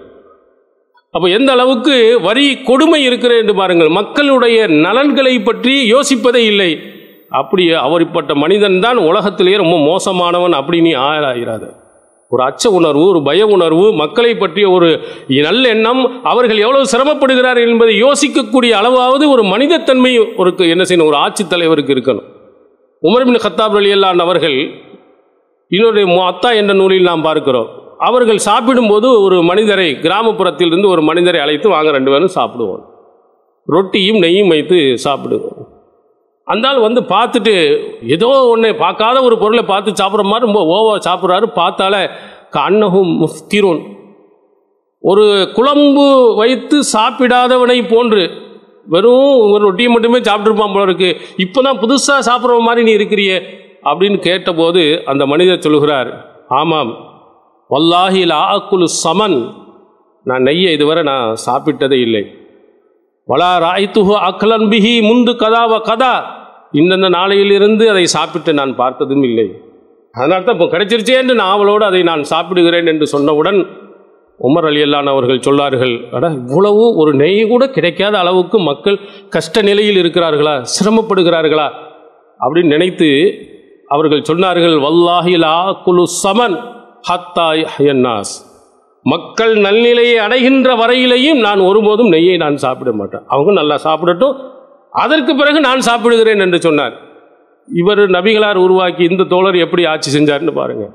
அப்போ 1.16 1.28
எந்த 1.38 1.50
அளவுக்கு 1.56 1.96
வரி 2.28 2.46
கொடுமை 2.70 3.00
இருக்கிறது 3.10 3.40
என்று 3.44 3.56
பாருங்கள். 3.60 3.90
மக்களுடைய 4.00 4.58
நலன்களை 4.86 5.36
பற்றி 5.48 5.74
யோசிப்பதே 5.94 6.42
இல்லை. 6.52 6.72
அப்படி 7.40 7.64
அவரிப்பட்ட 7.88 8.32
மனிதன் 8.44 8.78
தான் 8.86 9.00
உலகத்திலேயே 9.10 9.58
ரொம்ப 9.64 9.78
மோசமானவன். 9.90 10.58
அப்படி 10.60 10.78
நீ 10.88 10.92
ஒரு 12.32 12.44
அச்ச 12.44 12.68
உணர்வு 12.70 13.04
ஒரு 13.08 13.24
பய 13.24 13.46
உணர்வு 13.46 13.94
மக்களை 13.94 14.36
பற்றிய 14.36 14.70
ஒரு 14.70 14.90
நல்ல 15.28 15.70
எண்ணம் 15.70 16.24
அவர்கள் 16.24 16.58
எவ்வளவு 16.58 16.90
சிரமப்படுகிறார்கள் 16.92 17.70
என்பதை 17.70 17.94
யோசிக்கக்கூடிய 18.04 18.74
அளவாவது 18.82 19.26
ஒரு 19.32 19.44
மனிதத்தன்மை 19.44 20.12
ஒரு 20.38 20.54
என்ன 20.58 20.84
செய்யணும் 20.90 21.06
ஒரு 21.06 21.18
ஆட்சித்தலைவருக்கு 21.18 21.96
இருக்கணும். 21.96 22.28
உமர் 23.04 23.26
ஹத்தாப் 23.26 23.46
கத்தாப் 23.46 23.78
அலியல்லான் 23.80 24.20
அவர்கள் 24.26 24.58
இன்னொரு 25.68 26.06
அத்தா 26.06 26.56
என்ற 26.56 26.74
நூலில் 26.74 27.10
நாம் 27.10 27.22
பார்க்கிறோம். 27.22 27.68
அவர்கள் 27.98 28.38
சாப்பிடும்போது 28.38 29.22
ஒரு 29.22 29.42
மனிதரை 29.42 29.90
கிராமப்புறத்திலிருந்து 29.92 30.88
ஒரு 30.88 31.02
மனிதரை 31.02 31.42
அழைத்து 31.42 31.70
வாங்க 31.70 31.92
ரெண்டு 31.92 32.12
பேரும் 32.12 32.36
சாப்பிடுவோம். 32.36 32.84
ரொட்டியும் 33.66 34.22
நெய்யும் 34.22 34.48
வைத்து 34.48 34.76
சாப்பிடுவோம். 35.04 35.59
அந்த 36.54 36.68
ஆள் 36.70 36.86
வந்து 36.88 37.02
பார்த்துட்டு 37.14 37.54
ஏதோ 38.16 38.30
ஒன்று 38.52 38.70
பார்க்காத 38.84 39.18
ஒரு 39.28 39.36
பொருளை 39.42 39.64
பார்த்து 39.72 40.00
சாப்பிட்ற 40.02 40.24
மாதிரி 40.30 40.48
ரொம்ப 40.48 40.62
ஓவா 40.76 40.94
சாப்பிட்றாரு. 41.08 41.48
பார்த்தாலே 41.60 42.02
கண்ணகும் 42.58 43.12
முஃப்திரோன். 43.24 43.82
ஒரு 45.04 45.26
குழம்பு 45.58 46.06
வைத்து 46.40 46.78
சாப்பிடாதவனை 46.96 47.78
போன்று 47.92 48.24
வெறும் 48.94 49.36
ஒரு 49.52 49.62
ரொட்டியை 49.68 49.90
மட்டுமே 49.94 50.20
சாப்பிட்ருப்பான் 50.30 50.74
போல 50.76 50.88
இருக்கு. 50.90 51.10
இப்போ 51.46 51.60
தான் 51.68 51.80
புதுசாக 51.84 52.26
சாப்பிட்ற 52.30 52.58
மாதிரி 52.68 52.88
நீ 52.88 52.94
இருக்கிறியே 53.00 53.38
அப்படின்னு 53.90 54.18
கேட்டபோது 54.28 54.82
அந்த 55.12 55.24
மனிதர் 55.34 55.64
சொல்கிறார் 55.68 56.10
ஆமாம். 56.62 56.92
வல்லாஹி 57.74 58.22
லாக்குலு 58.34 58.90
சமன். 59.04 59.40
நான் 60.26 60.46
நெய்யை 60.50 60.72
இதுவரை 60.78 61.04
நான் 61.12 61.38
சாப்பிட்டதே 61.46 62.00
இல்லை. 62.08 62.24
வலா 63.28 63.52
ராய்த்துஹு 63.68 64.14
அக்லன் 64.30 64.68
பிஹி 64.74 64.94
முந்து 65.10 65.34
கதாவ 65.44 65.74
கதா. 65.90 66.14
இந்தந்த 66.74 67.08
நாளையிலிருந்து 67.18 67.86
அதை 67.94 68.06
சாப்பிட்டு 68.16 68.52
நான் 68.60 68.74
பார்த்ததும் 68.82 69.26
இல்லை. 69.30 69.48
அதனால் 70.16 70.46
தான் 70.48 70.56
இப்போ 70.58 70.68
கிடைச்சிருச்சே 70.74 71.16
என்று 71.22 71.34
நான் 71.42 71.54
அவளோடு 71.56 71.84
அதை 71.90 72.02
நான் 72.10 72.24
சாப்பிடுகிறேன் 72.32 72.90
என்று 72.92 73.06
சொன்னவுடன் 73.14 73.60
உமர் 74.40 74.68
அலி 74.70 74.82
அல்லான் 74.86 75.12
அவர்கள் 75.14 75.46
சொன்னார்கள் 75.48 75.94
அட 76.18 76.26
இவ்வளவு 76.40 76.84
ஒரு 77.02 77.12
நெய் 77.22 77.42
கூட 77.52 77.64
கிடைக்காத 77.78 78.16
அளவுக்கு 78.24 78.58
மக்கள் 78.70 78.98
கஷ்ட 79.36 79.62
நிலையில் 79.70 80.00
இருக்கிறார்களா? 80.02 80.54
சிரமப்படுகிறார்களா? 80.76 81.68
அப்படின்னு 82.40 82.74
நினைத்து 82.76 83.10
அவர்கள் 83.96 84.28
சொன்னார்கள் 84.30 84.76
வல்லாஹிலா 84.86 85.54
குலு 85.86 86.06
சமன் 86.24 86.56
ஹத்தாய் 87.10 87.66
ஹயன்னாஸ் 87.74 88.36
மக்கள் 89.06 89.54
நல்நிலையை 89.66 90.18
அடைகின்ற 90.26 90.70
வரையிலேயும் 90.82 91.40
நான் 91.48 91.62
ஒருபோதும் 91.70 92.14
நெய்யை 92.14 92.38
நான் 92.38 92.58
சாப்பிட 92.66 92.92
மாட்டேன். 93.00 93.24
அவங்க 93.34 93.52
நல்லா 93.60 93.78
சாப்பிடட்டும் 93.88 94.36
அதற்கு 94.94 95.34
பிறகு 95.40 95.60
நான் 95.68 95.88
சாப்பிடுகிறேன் 95.88 96.44
என்று 96.46 96.60
சொன்னார். 96.68 96.96
இவர் 97.68 98.02
நபிகளார் 98.16 98.60
உருவாக்கி 98.66 99.04
இந்த 99.12 99.24
தோழர் 99.34 99.58
எப்படி 99.66 99.84
ஆட்சி 99.92 100.10
செஞ்சார்னு 100.16 100.54
பாருங்க. 100.60 100.86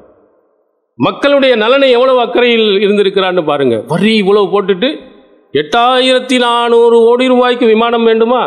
மக்களுடைய 0.98 1.52
நலனை 1.62 1.88
எவ்வளவு 1.96 2.18
அக்கறையில் 2.24 2.68
இருந்திருக்கிறான்னு 2.84 3.42
பாருங்க. 3.50 3.76
வரி 3.92 4.12
இவ்வளவு 4.22 4.46
போட்டுட்டு 4.54 4.90
எட்டாயிரத்தி 5.60 6.36
நானூறு 6.44 6.96
கோடி 7.06 7.24
ரூபாய்க்கு 7.32 7.66
விமானம் 7.72 8.06
வேண்டுமா? 8.08 8.42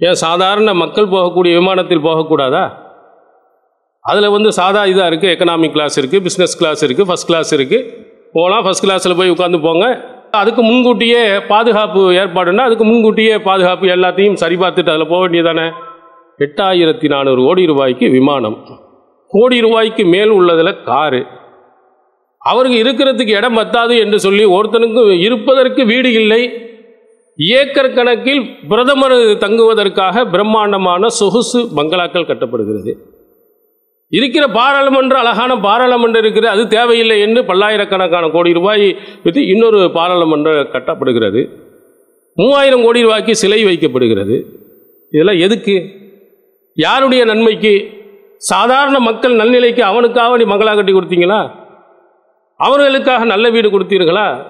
ஏன் 0.00 0.20
சாதாரண 0.24 0.72
மக்கள் 0.82 1.12
போகக்கூடிய 1.14 1.52
விமானத்தில் 1.58 2.06
போகக்கூடாதா? 2.08 2.64
அதில் 4.04 4.34
வந்து 4.34 4.50
சாதா 4.58 4.82
இதாக 4.90 5.08
இருக்குது 5.10 5.32
எக்கனாமிக் 5.34 5.74
கிளாஸ் 5.76 5.96
இருக்குது 6.00 6.24
பிஸ்னஸ் 6.26 6.58
கிளாஸ் 6.60 6.82
இருக்குது 6.86 7.08
ஃபஸ்ட் 7.10 7.28
கிளாஸ் 7.30 7.50
இருக்குது 7.58 7.86
போகலாம் 8.36 8.64
ஃபஸ்ட் 8.66 8.84
கிளாஸில் 8.84 9.18
போய் 9.20 9.34
உட்காந்து 9.34 9.58
போங்க. 9.66 9.86
அதுக்கு 10.30 10.62
முன்கூட்டியே 10.62 11.40
பாதுகாப்பு 11.40 12.10
ஏற்பாடுன்னா 12.10 12.56
அதுக்கு 12.56 12.84
முன்கூட்டியே 12.84 13.38
பாதுகாப்பு 13.38 13.86
எல்லாத்தையும் 13.86 14.32
சரி 14.32 14.54
பார்த்துட்டு 14.54 14.90
அதில் 14.90 15.08
போக 15.08 15.28
வேண்டியதானே 15.28 15.72
எட்டாயிரத்தி 16.38 17.08
நானூறு 17.08 17.42
கோடி 17.42 17.66
ரூபாய்க்கு 17.66 18.10
விமானம். 18.10 18.66
கோடி 19.26 19.60
ரூபாய்க்கு 19.60 20.04
மேல் 20.04 20.28
உள்ளதில் 20.28 20.82
காரு. 20.82 21.26
அவருக்கு 22.38 22.84
இருக்கிறதுக்கு 22.84 23.36
இடம் 23.36 23.54
பத்தாது 23.54 23.98
என்று 23.98 24.20
சொல்லி 24.20 24.44
ஒருத்தனுக்கு 24.44 25.20
இருப்பதற்கு 25.20 25.84
வீடு 25.84 26.12
இல்லை. 26.12 26.52
ஏக்கர் 27.36 27.94
கணக்கில் 27.94 28.56
பிரதமர் 28.68 29.36
தங்குவதற்காக 29.38 30.24
பிரம்மாண்டமான 30.24 31.08
சொகுசு 31.08 31.68
பங்களாக்கள் 31.76 32.26
கட்டப்படுகிறது. 32.26 33.07
இருக்கிற 34.08 34.46
பாராளுமன்ற 34.46 35.18
அழகான 35.18 35.56
பாராளுமன்றம் 35.56 36.22
இருக்குது. 36.22 36.44
அது 36.44 36.68
தேவையில்லை 36.68 37.20
என்று 37.20 37.44
பல்லாயிரக்கணக்கான 37.44 38.28
கோடி 38.28 38.52
ரூபாய் 38.52 38.96
வைத்து 39.22 39.46
இன்னொரு 39.46 39.90
பாராளுமன்றம் 39.94 40.54
கட்டப்படுகிறது. 40.54 41.48
மூவாயிரம் 42.34 42.82
கோடி 42.82 43.02
ரூபாய்க்கு 43.02 43.36
சிலை 43.36 43.64
வைக்கப்படுகிறது. 43.64 44.42
இதெல்லாம் 45.10 45.38
எதுக்கு? 45.38 45.90
யாருடைய 46.74 47.24
நன்மைக்கு? 47.24 47.90
சாதாரண 48.36 48.98
மக்கள் 48.98 49.36
நல்நிலைக்கு 49.36 49.80
அவனுக்காக 49.80 50.36
நீ 50.36 50.44
மங்களா 50.44 50.74
கட்டி 50.74 50.92
கொடுத்தீங்களா? 50.92 51.50
அவர்களுக்காக 52.56 53.24
நல்ல 53.24 53.50
வீடு 53.50 53.68
கொடுத்தீர்களா? 53.68 54.42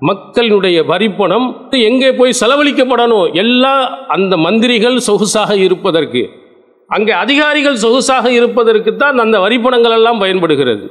மக்களினுடைய 0.00 0.86
வரிப்பணம் 0.86 1.68
எங்கே 1.70 2.12
போய் 2.12 2.38
செலவழிக்கப்படணும்? 2.40 3.32
எல்லாம் 3.32 4.08
அந்த 4.08 4.36
மந்திரிகள் 4.36 4.98
சொகுசாக 5.06 5.56
இருப்பதற்கு. 5.56 6.30
அங்கே 6.86 7.12
அதிகாரிகள் 7.12 7.82
சொகுசாக 7.84 8.26
இருப்பதற்குத்தான் 8.30 9.22
அந்த 9.24 9.38
வரிப்பணங்கள் 9.38 9.96
எல்லாம் 9.98 10.18
பயன்படுகிறது. 10.18 10.84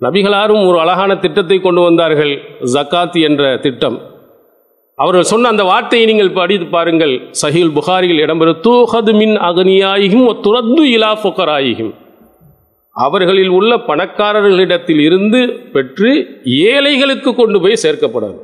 நபிகளாரும் 0.00 0.66
ஒரு 0.68 0.78
அழகான 0.80 1.16
திட்டத்தை 1.16 1.60
கொண்டு 1.60 1.80
வந்தார்கள் 1.80 2.32
ஜக்காத் 2.74 3.18
என்ற 3.20 3.56
திட்டம். 3.56 3.98
அவர்கள் 4.98 5.30
சொன்ன 5.32 5.48
அந்த 5.48 5.62
வார்த்தையை 5.62 6.06
நீங்கள் 6.08 6.30
படித்து 6.30 6.66
பாருங்கள். 6.66 7.14
சஹீல் 7.42 7.72
புகாரியில் 7.72 8.22
இடம்பெறும் 8.24 8.60
தூஹது 8.66 9.12
மின் 9.20 9.36
அகனியாயிகும் 9.48 10.40
துரத்து 10.40 10.82
இலா 10.96 11.12
ஃபுகராயிகும் 11.22 11.92
அவர்களில் 12.96 13.48
உள்ள 13.48 13.76
பணக்காரர்களிடத்தில் 13.76 15.00
இருந்து 15.00 15.40
பெற்று 15.72 16.10
ஏழைகளுக்கு 16.44 17.34
கொண்டு 17.34 17.60
போய் 17.60 17.82
சேர்க்கப்படாது. 17.82 18.38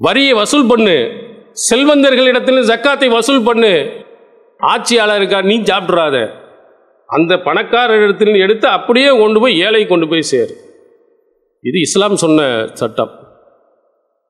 வரியை 0.00 0.32
வசூல் 0.32 0.66
பண்ணு. 0.66 0.96
செல்வந்தர்களிடத்தில் 1.70 2.60
ஜக்காத்தை 2.70 3.08
வசூல் 3.10 3.42
பண்ணு. 3.42 3.72
ஆட்சியாளருக்கா 4.60 5.38
நீ 5.50 5.56
சாப்பிட்றாத. 5.70 6.16
அந்த 7.08 7.32
பணக்காரரிடத்தில் 7.46 8.42
எடுத்து 8.44 8.66
அப்படியே 8.76 9.10
கொண்டு 9.20 9.38
போய் 9.42 9.60
ஏழை 9.66 9.82
கொண்டு 9.92 10.06
போய் 10.10 10.28
சேர். 10.30 10.52
இது 11.64 11.78
இஸ்லாம் 11.86 12.16
சொன்ன 12.22 12.40
சட்டம். 12.80 13.12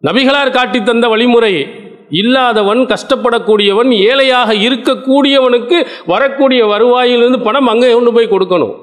நபிகளார் 0.06 0.56
காட்டி 0.56 0.80
தந்த 0.88 1.06
வழிமுறை 1.12 1.54
இல்லாதவன் 2.20 2.82
கஷ்டப்படக்கூடியவன் 2.92 3.90
ஏழையாக 4.10 4.50
இருக்கக்கூடியவனுக்கு 4.66 5.78
வரக்கூடிய 6.12 6.60
வருவாயிலிருந்து 6.72 7.40
பணம் 7.48 7.70
அங்கே 7.72 7.90
கொண்டு 7.94 8.12
போய் 8.16 8.32
கொடுக்கணும். 8.34 8.76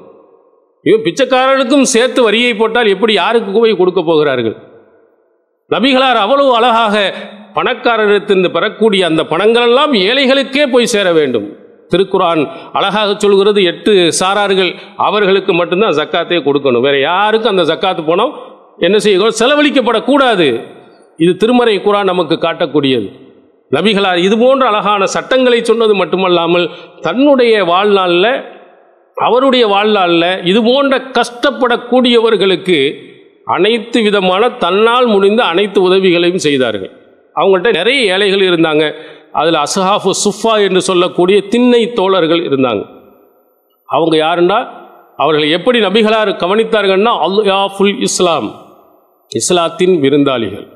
இவன் 0.85 1.05
பிச்சைக்காரனுக்கும் 1.05 1.87
சேர்த்து 1.93 2.19
வரியை 2.27 2.51
போட்டால் 2.59 2.91
எப்படி 2.95 3.13
யாருக்கு 3.21 3.51
போய் 3.59 3.79
கொடுக்க 3.79 4.01
போகிறார்கள்? 4.09 4.57
நபிகளார் 5.71 6.19
அவ்வளவு 6.25 6.51
அழகாக 6.59 6.95
பணக்காரரிடத்திலிருந்து 7.57 8.51
பெறக்கூடிய 8.55 9.01
அந்த 9.09 9.21
பணங்களெல்லாம் 9.33 9.93
ஏழைகளுக்கே 10.07 10.65
போய் 10.73 10.93
சேர 10.95 11.07
வேண்டும். 11.19 11.47
திருக்குரான் 11.91 12.41
அழகாக 12.77 13.09
சொல்கிறது 13.23 13.59
எட்டு 13.71 13.91
சாரார்கள் 14.19 14.71
அவர்களுக்கு 15.07 15.53
மட்டும்தான் 15.59 15.97
ஜக்காத்தே 15.99 16.39
கொடுக்கணும். 16.47 16.85
வேற 16.87 16.95
யாருக்கும் 17.09 17.53
அந்த 17.53 17.65
ஜக்காத்து 17.71 18.03
பணம் 18.09 18.33
என்ன 18.85 18.97
செய்யணும் 19.05 19.37
செலவழிக்கப்படக்கூடாது. 19.41 20.47
இது 21.23 21.31
திருமறை 21.43 21.75
குரான் 21.85 22.11
நமக்கு 22.11 22.35
காட்டக்கூடியது. 22.45 23.07
நபிகளார் 23.75 24.19
இது 24.25 24.35
போன்ற 24.41 24.63
அழகான 24.71 25.05
சட்டங்களை 25.13 25.59
சொன்னது 25.69 25.93
மட்டுமல்லாமல் 26.01 26.65
தன்னுடைய 27.05 27.53
வாழ்நாளில் 27.71 28.31
அவருடைய 29.17 29.65
வாழ்நாளில் 29.73 30.29
இது 30.51 30.59
போன்ற 30.67 30.95
கஷ்டப்படக்கூடியவர்களுக்கு 31.17 32.79
அனைத்து 33.55 33.99
விதமான 34.07 34.43
தன்னால் 34.63 35.07
முடிந்த 35.13 35.41
அனைத்து 35.53 35.79
உதவிகளையும் 35.87 36.45
செய்தார்கள். 36.47 36.93
அவங்கள்ட்ட 37.35 37.71
நிறைய 37.71 38.13
ஏழைகள் 38.13 38.39
இருந்தாங்க. 38.39 38.93
அதில் 39.31 39.53
அசஹாஃபு 39.53 40.11
சுஃபா 40.25 40.63
என்று 40.63 40.81
சொல்லக்கூடிய 40.81 41.41
திண்ணை 41.41 41.93
தோழர்கள் 41.93 42.39
இருந்தாங்க. 42.39 42.85
அவங்க 43.85 44.17
யாருன்னா 44.17 44.67
அவர்களை 45.17 45.51
எப்படி 45.51 45.79
நபிகளார் 45.79 46.29
கவனித்தார்கள்னா 46.43 47.11
அல்யாஃபுல் 47.27 48.01
இஸ்லாம். 48.01 48.63
இஸ்லாத்தின் 49.27 50.01
விருந்தாளிகள். 50.01 50.67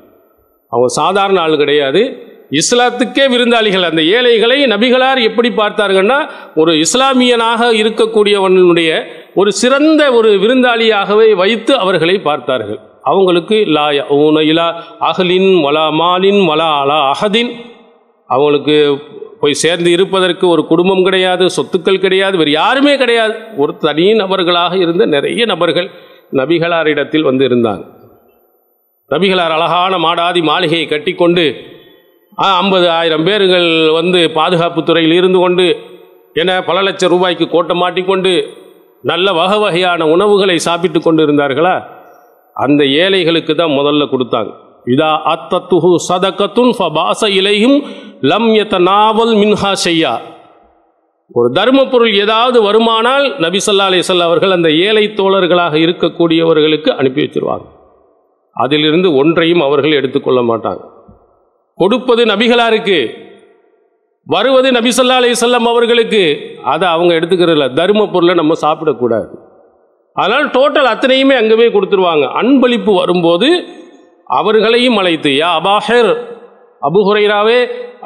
அவங்க 0.68 0.88
சாதாரண 0.88 1.40
ஆள் 1.40 1.56
கிடையாது. 1.56 2.28
இஸ்லாத்துக்கே 2.50 3.24
விருந்தாளிகள். 3.28 3.82
அந்த 3.82 4.02
ஏழைகளை 4.02 4.64
நபிகளார் 4.64 5.22
எப்படி 5.22 5.48
பார்த்தார்கள்னா 5.48 6.28
ஒரு 6.54 6.72
இஸ்லாமியனாக 6.72 7.72
இருக்கக்கூடியவனுடைய 7.82 9.06
ஒரு 9.34 9.52
சிறந்த 9.52 10.12
ஒரு 10.12 10.30
விருந்தாளியாகவே 10.30 11.34
வைத்து 11.34 11.78
அவர்களை 11.78 12.18
பார்த்தார்கள். 12.18 12.80
அவங்களுக்கு 13.04 13.56
லா 13.66 13.86
ஊன 14.08 14.40
இலா 14.42 14.66
அகலின் 15.00 15.50
வலா 15.64 15.84
மாலின் 15.90 16.40
வலா 16.48 16.68
அலா 16.82 16.98
அகதின் 17.12 17.52
அவங்களுக்கு 18.28 18.76
போய் 19.40 19.54
சேர்ந்து 19.54 19.90
இருப்பதற்கு 19.90 20.48
ஒரு 20.48 20.62
குடும்பம் 20.66 21.04
கிடையாது 21.04 21.44
சொத்துக்கள் 21.48 22.00
கிடையாது 22.00 22.36
வேறு 22.36 22.50
யாருமே 22.50 22.96
கிடையாது. 22.96 23.34
ஒரு 23.56 23.72
தனி 23.76 24.12
நபர்களாக 24.12 24.76
இருந்த 24.76 25.06
நிறைய 25.06 25.46
நபர்கள் 25.46 25.88
நபிகளாரிடத்தில் 26.32 27.22
வந்து 27.22 27.44
இருந்தாங்க. 27.48 27.84
நபிகளார் 29.10 29.50
அழகான 29.50 29.98
மாடாதி 29.98 30.40
மாளிகையை 30.40 30.86
கட்டிக்கொண்டு 30.88 31.44
ஐம்பது 32.38 32.86
ஆயிரம் 32.90 33.24
பேர்கள் 33.24 33.90
வந்து 33.90 34.30
பாதுகாப்பு 34.30 34.82
துறையில் 34.82 35.12
இருந்து 35.12 35.38
கொண்டு 35.38 35.66
என 36.34 36.62
பல 36.62 36.82
லட்சம் 36.82 37.10
ரூபாய்க்கு 37.10 37.48
கோட்டை 37.48 37.76
மாட்டிக்கொண்டு 37.76 38.32
நல்ல 39.04 39.32
வகை 39.32 39.58
வகையான 39.58 40.06
உணவுகளை 40.06 40.56
சாப்பிட்டு 40.58 41.00
கொண்டு 41.00 41.22
இருந்தார்களா 41.22 41.74
அந்த 42.54 42.84
ஏழைகளுக்கு 42.84 43.54
தான் 43.54 43.70
முதல்ல 43.70 44.02
கொடுத்தாங்க. 44.12 44.50
இதா 44.86 45.10
அத்தத்துஹு 45.34 45.90
சதகத்துன் 46.08 46.72
ஃபபாச 46.78 47.28
இலையும் 47.28 47.82
லம் 48.20 48.48
நாவல் 48.78 49.34
மின்ஹா 49.34 49.72
செய்யா 49.72 50.20
ஒரு 51.36 51.52
தர்ம 51.52 51.80
பொருள் 51.88 52.12
ஏதாவது 52.14 52.58
வருமானால் 52.62 53.38
நபி 53.38 53.58
சொல்லா 53.66 53.84
அலிசல்ல 53.90 54.28
அவர்கள் 54.28 54.50
அந்த 54.50 54.70
ஏழை 54.70 55.04
தோழர்களாக 55.08 55.74
இருக்கக்கூடியவர்களுக்கு 55.74 56.90
அனுப்பி 56.90 57.20
வச்சிருவாங்க. 57.22 57.66
அதிலிருந்து 58.56 59.14
ஒன்றையும் 59.14 59.60
அவர்கள் 59.60 59.92
எடுத்துக்கொள்ள 59.92 60.40
மாட்டாங்க. 60.40 60.82
கொடுப்பது 61.74 62.24
நபிகளாருக்கு 62.24 62.98
வருவது 64.26 64.72
நபி 64.72 64.90
சொல்லா 64.90 65.18
அலிசல்லம் 65.20 65.68
அவர்களுக்கு. 65.72 66.22
அதை 66.64 66.88
அவங்க 66.88 67.14
எடுத்துக்கிறதில்ல. 67.14 67.72
தர்ம 67.74 68.06
பொருளை 68.06 68.34
நம்ம 68.34 68.54
சாப்பிடக்கூடாது. 68.60 69.49
அதனால் 70.16 70.46
டோட்டல் 70.56 70.90
அத்தனையுமே 70.92 71.34
அங்கே 71.40 71.56
போய் 71.60 71.74
கொடுத்துருவாங்க. 71.74 72.24
அன்பளிப்பு 72.40 72.92
வரும்போது 73.00 73.48
அவர்களையும் 74.38 74.98
அழைத்து 75.00 75.30
யா 75.42 75.50
அபாஹர் 75.60 76.10
அபுஹுரைராவே 76.88 77.58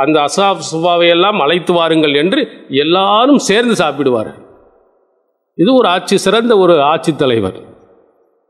அந்த 0.02 0.16
அசாப் 0.28 0.64
சுபாவை 0.70 1.08
எல்லாம் 1.16 1.38
அழைத்து 1.44 1.72
வாருங்கள் 1.78 2.14
என்று 2.22 2.40
எல்லாரும் 2.84 3.40
சேர்ந்து 3.48 3.74
சாப்பிடுவார் 3.82 4.32
இது 5.58 5.70
ஒரு 5.80 5.88
ஆட்சி 5.94 6.16
சிறந்த 6.24 6.52
ஒரு 6.62 6.74
ஆட்சித்தலைவர் 6.92 7.58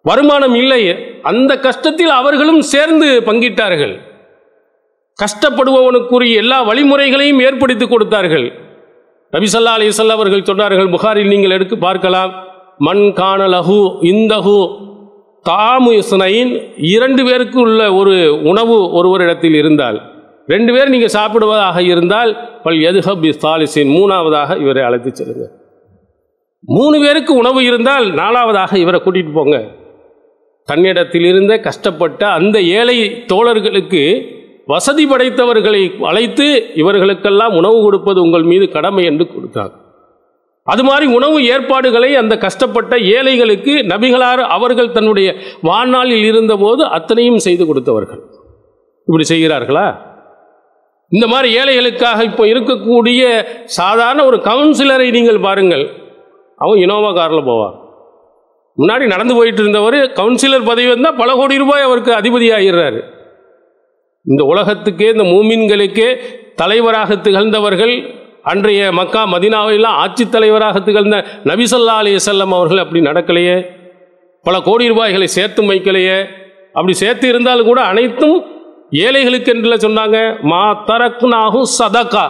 வருமானம் 0.04 0.54
இல்லை. 0.60 0.82
அந்த 1.30 1.52
கஷ்டத்தில் 1.66 2.12
அவர்களும் 2.20 2.62
சேர்ந்து 2.72 3.08
பங்கிட்டார்கள். 3.28 3.94
கஷ்டப்படுபவனுக்குரிய 5.18 6.40
எல்லா 6.42 6.58
வழிமுறைகளையும் 6.68 7.42
ஏற்படுத்தி 7.46 7.86
கொடுத்தார்கள். 7.88 8.46
நபிசல்லா 9.32 9.74
அலிசல்லா 9.78 10.16
அவர்கள் 10.18 10.48
சொன்னார்கள் 10.50 10.92
புகாரில் 10.94 11.32
நீங்கள் 11.32 11.56
எடுத்து 11.56 11.78
பார்க்கலாம். 11.86 12.32
மண் 12.78 13.12
காணலகு 13.12 13.98
இந்தஹு 14.00 14.68
தாமு 15.48 15.92
இஸ்னைன் 15.92 16.76
இரண்டு 16.76 17.24
பேருக்கு 17.24 17.60
உள்ள 17.60 17.94
ஒரு 17.94 18.40
உணவு 18.42 18.92
ஒருவரிடத்தில் 18.92 19.54
இருந்தால் 19.54 20.00
ரெண்டு 20.46 20.72
பேர் 20.72 20.88
நீங்கள் 20.88 21.08
சாப்பிடுவதாக 21.08 21.78
இருந்தால் 21.82 22.60
பல் 22.62 22.74
எதுஹப் 22.74 23.24
இஸ்தாலிசின் 23.24 23.88
மூணாவதாக 23.88 24.58
இவரை 24.60 24.84
அழைத்து 24.84 25.10
செல்லுங்க 25.10 25.46
மூணு 26.68 27.00
பேருக்கு 27.00 27.34
உணவு 27.34 27.64
இருந்தால் 27.64 28.12
நாலாவதாக 28.12 28.76
இவரை 28.78 29.00
கூட்டிட்டு 29.00 29.32
போங்க. 29.32 29.64
தன்னிடத்தில் 30.66 31.24
இருந்த 31.24 31.60
கஷ்டப்பட்ட 31.60 32.28
அந்த 32.28 32.60
ஏழை 32.62 33.24
தோழர்களுக்கு 33.32 34.30
வசதி 34.66 35.06
படைத்தவர்களை 35.06 35.98
அழைத்து 36.00 36.72
இவர்களுக்கெல்லாம் 36.74 37.54
உணவு 37.54 37.82
கொடுப்பது 37.82 38.22
உங்கள் 38.22 38.42
மீது 38.42 38.68
கடமை 38.68 39.04
என்று 39.04 39.24
கொடுத்தாங்க 39.26 39.83
அது 40.66 40.84
மாதிரி 40.84 41.06
உணவு 41.06 41.38
ஏற்பாடுகளை 41.44 42.14
அந்த 42.14 42.38
கஷ்டப்பட்ட 42.38 42.98
ஏழைகளுக்கு 42.98 43.72
நபிகளார் 43.92 44.42
அவர்கள் 44.56 44.92
தன்னுடைய 44.92 45.34
வாழ்நாளில் 45.60 46.24
இருந்தபோது 46.24 46.82
அத்தனையும் 46.86 47.38
செய்து 47.38 47.64
கொடுத்தவர்கள். 47.66 48.22
இப்படி 49.08 49.24
செய்கிறார்களா? 49.28 49.86
இந்த 51.08 51.26
மாதிரி 51.26 51.48
ஏழைகளுக்காக 51.58 52.24
இப்போ 52.24 52.44
இருக்கக்கூடிய 52.46 53.22
சாதாரண 53.64 54.24
ஒரு 54.24 54.36
கவுன்சிலரை 54.36 55.10
நீங்கள் 55.10 55.40
பாருங்கள். 55.40 55.84
அவன் 56.56 56.78
இனோவா 56.78 57.14
காரில் 57.14 57.44
போவான். 57.44 57.74
முன்னாடி 58.78 59.04
நடந்து 59.06 59.34
போயிட்டு 59.34 59.60
இருந்தவர் 59.60 59.98
கவுன்சிலர் 60.12 60.64
பதவி 60.64 60.88
வந்தால் 60.88 61.14
பல 61.14 61.34
கோடி 61.34 61.56
ரூபாய் 61.58 61.82
அவருக்கு 61.82 62.12
அதிபதி 62.12 62.46
ஆகிறாரு 62.56 63.00
இந்த 64.26 64.44
உலகத்துக்கே 64.44 65.08
இந்த 65.08 65.22
மூமின்களுக்கே 65.22 66.08
தலைவராக 66.56 67.16
திகழ்ந்தவர்கள் 67.16 68.23
அன்றைய 68.44 68.92
மக்கா 68.92 69.26
மதினாவிலாம் 69.26 69.98
ஆட்சித் 70.02 70.32
தலைவராக 70.32 70.80
திகழ்ந்த 70.80 71.24
நபிசல்லா 71.44 71.94
அலி 72.00 72.10
செல்லம் 72.16 72.54
அவர்கள் 72.56 72.78
அப்படி 72.78 73.00
நடக்கலையே? 73.00 73.66
பல 74.42 74.60
கோடி 74.60 74.88
ரூபாய்களை 74.88 75.26
சேர்த்து 75.26 75.62
வைக்கலையே? 75.62 76.18
அப்படி 76.72 76.92
சேர்த்து 76.92 77.28
இருந்தாலும் 77.28 77.66
கூட 77.66 77.80
அனைத்தும் 77.80 78.44
ஏழைகளுக்கு 78.90 79.52
என்று 79.54 79.76
சொன்னாங்க 79.76 80.42
மா 80.42 80.84
தரக்குனாகும் 80.88 81.68
சதக்கா. 81.78 82.24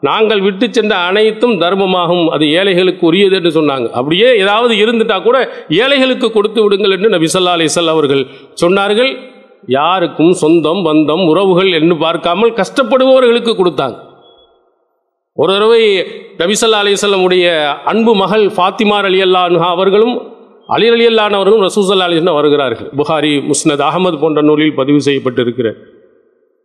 நாங்கள் 0.00 0.40
விட்டு 0.40 0.66
சென்ற 0.70 0.94
அனைத்தும் 0.96 1.60
தர்மமாகும் 1.60 2.28
அது 2.28 2.50
ஏழைகளுக்கு 2.50 3.06
உரியது 3.06 3.36
என்று 3.36 3.50
சொன்னாங்க. 3.50 3.90
அப்படியே 3.90 4.36
ஏதாவது 4.36 4.74
இருந்துட்டா 4.74 5.22
கூட 5.22 5.50
ஏழைகளுக்கு 5.68 6.30
கொடுத்து 6.30 6.62
விடுங்கள் 6.62 6.90
என்று 6.90 7.10
நபிசல்லா 7.16 7.54
அலிசல் 7.58 7.92
அவர்கள் 7.94 8.26
சொன்னார்கள். 8.62 9.12
யாருக்கும் 9.66 10.32
சொந்தம் 10.32 10.82
பந்தம் 10.86 11.24
உறவுகள் 11.26 11.72
என்று 11.72 11.96
பார்க்காமல் 11.96 12.52
கஷ்டப்படுபவர்களுக்கு 12.52 13.54
கொடுத்தாங்க. 13.60 14.13
ஒரு 15.36 15.52
தடவை 15.52 15.84
நபிசல்லா 16.40 16.78
அலிசல்லமுடைய 16.82 17.46
அன்பு 17.84 18.14
மகள் 18.14 18.44
ஃபாத்திமார் 18.56 19.06
அலி 19.08 19.22
அல்லா 19.22 19.40
அவர்களும் 19.58 20.12
அலி 20.66 20.88
அலி 20.88 21.06
அல்லான் 21.06 21.38
அவர்களும் 21.38 21.62
ரசூசல்லா 21.62 22.06
அலிஸ்லாம் 22.08 22.38
வருகிறார்கள். 22.38 22.88
புகாரி 22.96 23.32
முஸ்னத் 23.50 23.82
அகமது 23.88 24.20
போன்ற 24.20 24.42
நூலில் 24.42 24.74
பதிவு 24.74 25.00
செய்யப்பட்டிருக்கிற 25.04 25.74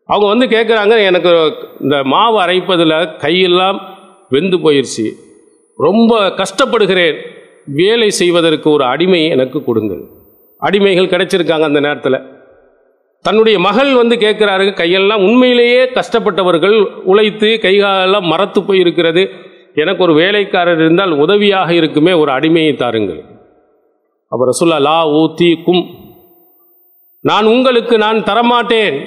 அவங்க 0.10 0.28
வந்து 0.28 0.46
கேட்குறாங்க 0.56 0.94
எனக்கு 1.06 1.32
இந்த 1.82 2.04
மாவு 2.04 2.38
அரைப்பதில் 2.42 2.96
கையெல்லாம் 3.26 3.80
வெந்து 4.30 4.58
போயிடுச்சு 4.58 5.08
ரொம்ப 5.78 6.14
கஷ்டப்படுகிறேன். 6.42 7.18
வேலை 7.66 8.10
செய்வதற்கு 8.10 8.70
ஒரு 8.70 8.84
அடிமை 8.84 9.28
எனக்கு 9.30 9.64
கொடுங்கள். 9.64 10.04
அடிமைகள் 10.62 11.12
கிடைச்சிருக்காங்க 11.14 11.68
அந்த 11.72 11.80
நேரத்தில். 11.80 12.20
தன்னுடைய 13.26 13.60
மகள் 13.60 13.92
வந்து 13.96 14.16
கேட்குறாரு 14.16 14.66
கையெல்லாம் 14.82 15.24
உண்மையிலேயே 15.30 15.82
கஷ்டப்பட்டவர்கள் 15.86 16.76
உழைத்து 17.04 17.50
கைகாலெல்லாம் 17.62 18.28
மரத்து 18.32 18.64
போய் 18.64 18.80
இருக்கிறது 18.80 19.24
எனக்கு 19.76 20.04
ஒரு 20.04 20.14
வேலைக்காரர் 20.14 20.80
இருந்தால் 20.80 21.12
உதவியாக 21.12 21.74
இருக்குமே 21.74 22.14
ஒரு 22.14 22.32
அடிமையை 22.32 22.74
தாருங்கள். 22.76 23.22
அப்போ 24.32 24.44
ரசுல்லா 24.50 24.80
லா 24.82 25.00
ஊத்தி 25.08 25.50
கும் 25.64 25.84
நான் 27.22 27.46
உங்களுக்கு 27.46 27.98
நான் 27.98 28.24
தரமாட்டேன். 28.24 28.98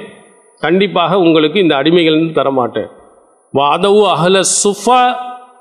கண்டிப்பாக 0.60 1.18
உங்களுக்கு 1.18 1.60
இந்த 1.60 1.74
அடிமைகள் 1.76 2.20
தரமாட்டேன். 2.38 2.90
வாதவு 3.54 4.02
அகல 4.14 4.40
சுஃபா 4.64 5.02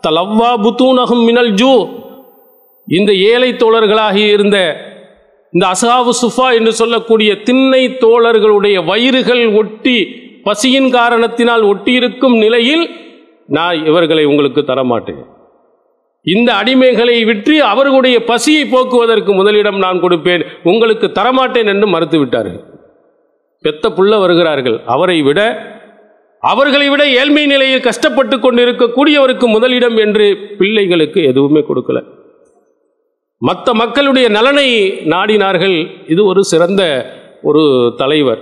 தலவ்வா 0.07 0.51
புத்தூனகும் 0.65 1.23
மினல் 1.25 1.53
ஜூ. 1.53 1.73
இந்த 2.87 3.11
ஏழை 3.31 3.53
தோழர்களாகி 3.53 4.23
இருந்த 4.27 4.57
இந்த 5.53 5.65
அசாவு 5.73 6.11
சுஃபா 6.21 6.47
என்று 6.57 6.71
சொல்லக்கூடிய 6.73 7.31
திண்ணை 7.47 7.83
தோழர்களுடைய 8.03 8.85
வயிறுகள் 8.85 9.43
ஒட்டி 9.53 9.97
பசியின் 10.43 10.89
காரணத்தினால் 10.89 11.61
ஒட்டியிருக்கும் 11.61 12.37
நிலையில் 12.37 12.83
நான் 13.47 13.85
இவர்களை 13.89 14.23
உங்களுக்கு 14.25 14.61
தரமாட்டேன். 14.61 15.21
இந்த 16.25 16.49
அடிமைகளை 16.61 17.25
விற்று 17.25 17.55
அவர்களுடைய 17.63 18.17
பசியை 18.23 18.63
போக்குவதற்கு 18.65 19.33
முதலிடம் 19.33 19.77
நான் 19.77 20.01
கொடுப்பேன். 20.01 20.43
உங்களுக்கு 20.63 21.07
தரமாட்டேன் 21.19 21.69
என்று 21.73 21.87
மறுத்துவிட்டார்கள். 21.87 22.63
பெத்த 23.65 23.89
புள்ள 23.89 24.19
வருகிறார்கள். 24.19 24.77
அவரை 24.85 25.21
விட 25.21 25.39
அவர்களை 26.43 26.89
விட 26.89 27.03
ஏழ்மை 27.19 27.45
நிலையில் 27.45 27.87
கஷ்டப்பட்டு 27.89 28.35
கொண்டிருக்கக்கூடியவருக்கு 28.37 29.47
முதலிடம் 29.47 29.97
என்று 29.97 30.27
பிள்ளைகளுக்கு 30.59 31.21
எதுவுமே 31.23 31.63
கொடுக்கல. 31.69 31.99
மற்ற 33.47 33.73
மக்களுடைய 33.81 34.25
நலனை 34.37 34.67
நாடினார்கள். 35.13 35.77
இது 36.13 36.21
ஒரு 36.31 36.41
சிறந்த 36.51 36.81
ஒரு 37.49 37.61
தலைவர். 38.01 38.41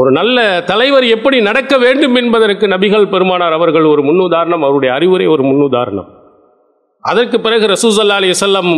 ஒரு 0.00 0.10
நல்ல 0.18 0.38
தலைவர் 0.70 1.06
எப்படி 1.14 1.38
நடக்க 1.48 1.72
வேண்டும் 1.84 2.14
என்பதற்கு 2.20 2.66
நபிகள் 2.74 3.10
பெருமானார் 3.14 3.56
அவர்கள் 3.58 3.86
ஒரு 3.92 4.02
முன்னுதாரணம் 4.08 4.64
அவருடைய 4.66 4.92
அறிவுரை 4.98 5.26
ஒரு 5.34 5.42
முன்னுதாரணம். 5.50 6.08
அதற்கு 7.04 7.38
பிறகு 7.40 7.66
ரசூசல்லா 7.74 8.18
அலி 8.20 8.30
வஸல்லம் 8.32 8.70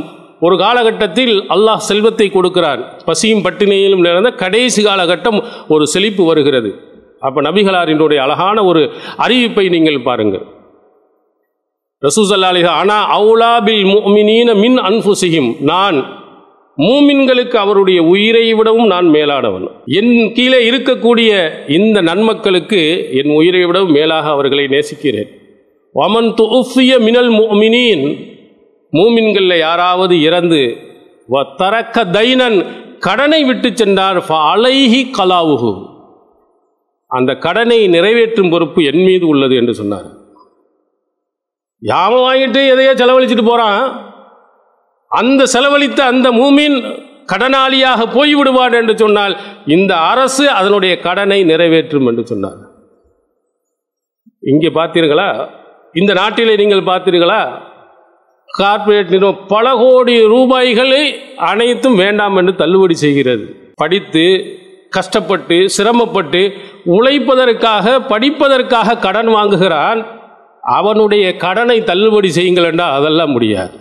ஒரு 0.47 0.57
காலகட்டத்தில் 0.65 1.35
அல்லாஹ் 1.55 1.87
செல்வத்தை 1.91 2.27
கொடுக்கிறான் 2.31 2.81
பசியும் 3.09 3.45
பட்டினியிலும் 3.47 4.05
நிறைந்த 4.07 4.31
கடைசி 4.43 4.81
காலகட்டம் 4.85 5.39
ஒரு 5.75 5.87
செழிப்பு 5.95 6.25
வருகிறது. 6.25 6.73
அப்போ 7.27 7.41
நபிகளாரினுடைய 7.49 8.19
அழகான 8.27 8.65
ஒரு 8.65 8.83
அறிவிப்பை 9.27 9.67
நீங்கள் 9.77 10.07
பாருங்கள். 10.09 10.45
ரசூசல்லா 12.03 12.69
ஆனா 12.69 13.21
அவுலா 13.21 13.65
பில் 13.65 13.85
மின் 14.63 14.79
அன்புசிகிம் 14.79 15.51
நான் 15.61 16.25
மூமின்களுக்கு 16.79 17.57
அவருடைய 17.57 18.03
உயிரை 18.03 18.55
விடவும் 18.55 18.87
நான் 18.87 19.07
மேலானவன். 19.07 19.67
என் 19.85 20.33
கீழே 20.33 20.71
இருக்கக்கூடிய 20.71 21.31
இந்த 21.69 22.03
நன்மக்களுக்கு 22.03 23.11
என் 23.11 23.31
உயிரை 23.31 23.65
விடவும் 23.65 23.91
மேலாக 23.91 24.29
அவர்களை 24.29 24.67
நேசிக்கிறேன். 24.67 25.31
வமன் 25.95 26.31
துஃபிய 26.41 26.99
மினல் 26.99 27.31
முஃமினீன். 27.31 28.05
மூமின்களில் 28.93 29.59
யாராவது 29.59 30.23
இறந்து 30.23 30.77
வ 31.31 31.57
தரக்க 31.57 32.05
தைனன் 32.05 32.67
கடனை 32.99 33.45
விட்டு 33.45 33.71
சென்றார் 33.75 34.19
ஃப 34.19 34.33
அலைஹி 34.53 35.01
கலாவுகு 35.19 35.73
அந்த 37.11 37.35
கடனை 37.35 37.87
நிறைவேற்றும் 37.87 38.51
பொறுப்பு 38.51 38.85
என் 38.85 39.03
மீது 39.05 39.27
உள்ளது 39.27 39.57
என்று 39.57 39.75
சொன்னார் 39.75 40.26
யாம 41.83 42.13
வாங்கிட்டு 42.27 42.69
எதையோ 42.69 42.95
செலவழிச்சிட்டு 42.95 43.45
போறான். 43.47 44.05
அந்த 45.09 45.47
செலவழித்த 45.47 46.05
அந்த 46.05 46.31
மூமின் 46.31 46.97
கடனாளியாக 47.33 48.07
போய்விடுவான் 48.07 48.73
என்று 48.73 48.97
சொன்னால் 48.97 49.37
இந்த 49.67 49.97
அரசு 49.97 50.51
அதனுடைய 50.51 51.01
கடனை 51.01 51.45
நிறைவேற்றும் 51.45 52.07
என்று 52.07 52.27
சொன்னார். 52.27 52.59
இங்கே 54.41 54.69
பார்த்தீர்களா? 54.69 55.49
இந்த 55.93 56.13
நாட்டிலே 56.13 56.57
நீங்கள் 56.57 56.81
பார்த்தீர்களா? 56.81 57.59
கார்ப்பரேட் 58.49 59.09
நிறுவனம் 59.09 59.47
பல 59.47 59.77
கோடி 59.77 60.27
ரூபாய்களை 60.27 61.21
அனைத்தும் 61.37 61.97
வேண்டாம் 61.97 62.37
என்று 62.37 62.55
தள்ளுபடி 62.55 62.95
செய்கிறது. 62.95 63.73
படித்து 63.75 64.45
கஷ்டப்பட்டு 64.91 65.69
சிரமப்பட்டு 65.69 66.53
உழைப்பதற்காக 66.85 68.01
படிப்பதற்காக 68.09 68.99
கடன் 68.99 69.29
வாங்குகிறான். 69.29 70.07
அவனுடைய 70.75 71.37
கடனை 71.37 71.85
தள்ளுபடி 71.85 72.29
செய்யுங்கள் 72.29 72.65
என்றால் 72.65 72.93
அதெல்லாம் 72.93 73.31
முடியாது. 73.31 73.75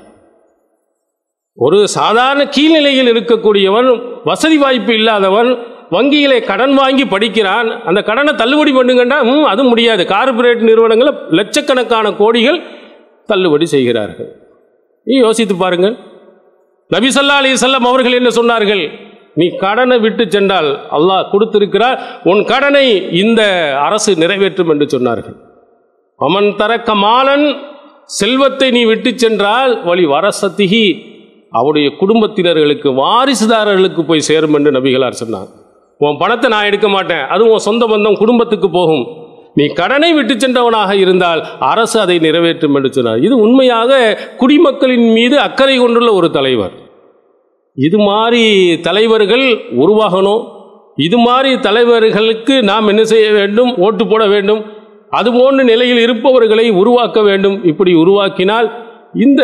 ஒரு 1.58 1.88
சாதாரண 1.88 2.44
கீழ்நிலையில் 2.44 3.12
இருக்கக்கூடியவன் 3.14 3.90
வசதி 4.26 4.58
வாய்ப்பு 4.58 4.94
இல்லாதவன் 4.94 5.50
வங்கியிலே 5.92 6.44
கடன் 6.44 6.74
வாங்கி 6.74 7.06
படிக்கிறான் 7.06 7.70
அந்த 7.86 8.02
கடனை 8.02 8.34
தள்ளுபடி 8.34 8.72
பண்ணுங்கன்னா 8.72 9.24
ம், 9.24 9.46
அது 9.46 9.64
முடியாது. 9.64 10.06
கார்ப்பரேட் 10.06 10.62
நிறுவனங்களை 10.62 11.14
லட்சக்கணக்கான 11.30 12.12
கோடிகள் 12.12 12.60
தள்ளுபடி 13.30 13.66
செய்கிறார்கள். 13.66 14.30
நீ 15.08 15.18
யோசித்து 15.18 15.56
பாருங்கள். 15.56 15.96
நபி 16.92 17.08
அலி 17.08 17.32
அலைஹி 17.32 17.88
அவர்கள் 17.88 18.14
என்ன 18.14 18.30
சொன்னார்கள்? 18.30 18.84
நீ 19.36 19.50
கடனை 19.58 20.00
விட்டு 20.00 20.32
சென்றால் 20.32 20.80
அல்லாஹ் 20.92 21.30
கொடுத்திருக்கிறார் 21.32 22.00
உன் 22.24 22.44
கடனை 22.44 23.12
இந்த 23.12 23.42
அரசு 23.76 24.16
நிறைவேற்றும் 24.16 24.70
என்று 24.70 24.90
சொன்னார்கள். 24.90 25.36
அமன் 26.20 26.56
தரக்க 26.56 26.96
மாலன் 26.96 27.56
செல்வத்தை 28.06 28.72
நீ 28.72 28.84
விட்டு 28.84 29.12
சென்றால் 29.16 29.84
வழி 29.84 30.06
வரசத்திகி 30.06 30.86
அவருடைய 31.52 31.96
குடும்பத்தினர்களுக்கு 32.00 32.90
வாரிசுதாரர்களுக்கு 32.94 34.02
போய் 34.04 34.20
சேரும் 34.20 34.54
என்று 34.54 34.72
நபிகளார் 34.72 35.22
சொன்னார். 35.22 35.48
உன் 35.98 36.18
பணத்தை 36.18 36.50
நான் 36.50 36.66
எடுக்க 36.66 36.88
மாட்டேன். 36.88 37.28
அது 37.28 37.50
உன் 37.50 37.58
சொந்த 37.58 37.86
பந்தம் 37.86 38.18
குடும்பத்துக்கு 38.18 38.70
போகும். 38.70 39.06
நீ 39.54 39.66
கடனை 39.66 40.14
விட்டு 40.14 40.34
சென்றவனாக 40.34 40.96
இருந்தால் 40.96 41.42
அரசு 41.60 42.00
அதை 42.00 42.20
நிறைவேற்றும் 42.20 42.76
என்று 42.76 42.94
சொன்னார். 42.94 43.20
இது 43.20 43.38
உண்மையாக 43.38 44.18
குடிமக்களின் 44.38 45.12
மீது 45.12 45.40
அக்கறை 45.40 45.78
கொண்டுள்ள 45.78 46.14
ஒரு 46.14 46.32
தலைவர். 46.32 46.74
இது 47.74 47.98
மாதிரி 47.98 48.44
தலைவர்கள் 48.82 49.46
உருவாகணும். 49.84 50.44
இது 50.96 51.18
மாதிரி 51.18 51.56
தலைவர்களுக்கு 51.56 52.64
நாம் 52.64 52.88
என்ன 52.88 53.04
செய்ய 53.04 53.32
வேண்டும்? 53.32 53.78
ஓட்டு 53.78 54.08
போட 54.08 54.28
வேண்டும். 54.28 54.62
அதுபோன்ற 55.20 55.64
நிலையில் 55.64 56.02
இருப்பவர்களை 56.02 56.66
உருவாக்க 56.82 57.20
வேண்டும். 57.22 57.58
இப்படி 57.64 57.92
உருவாக்கினால் 57.96 58.68
இந்த 59.26 59.44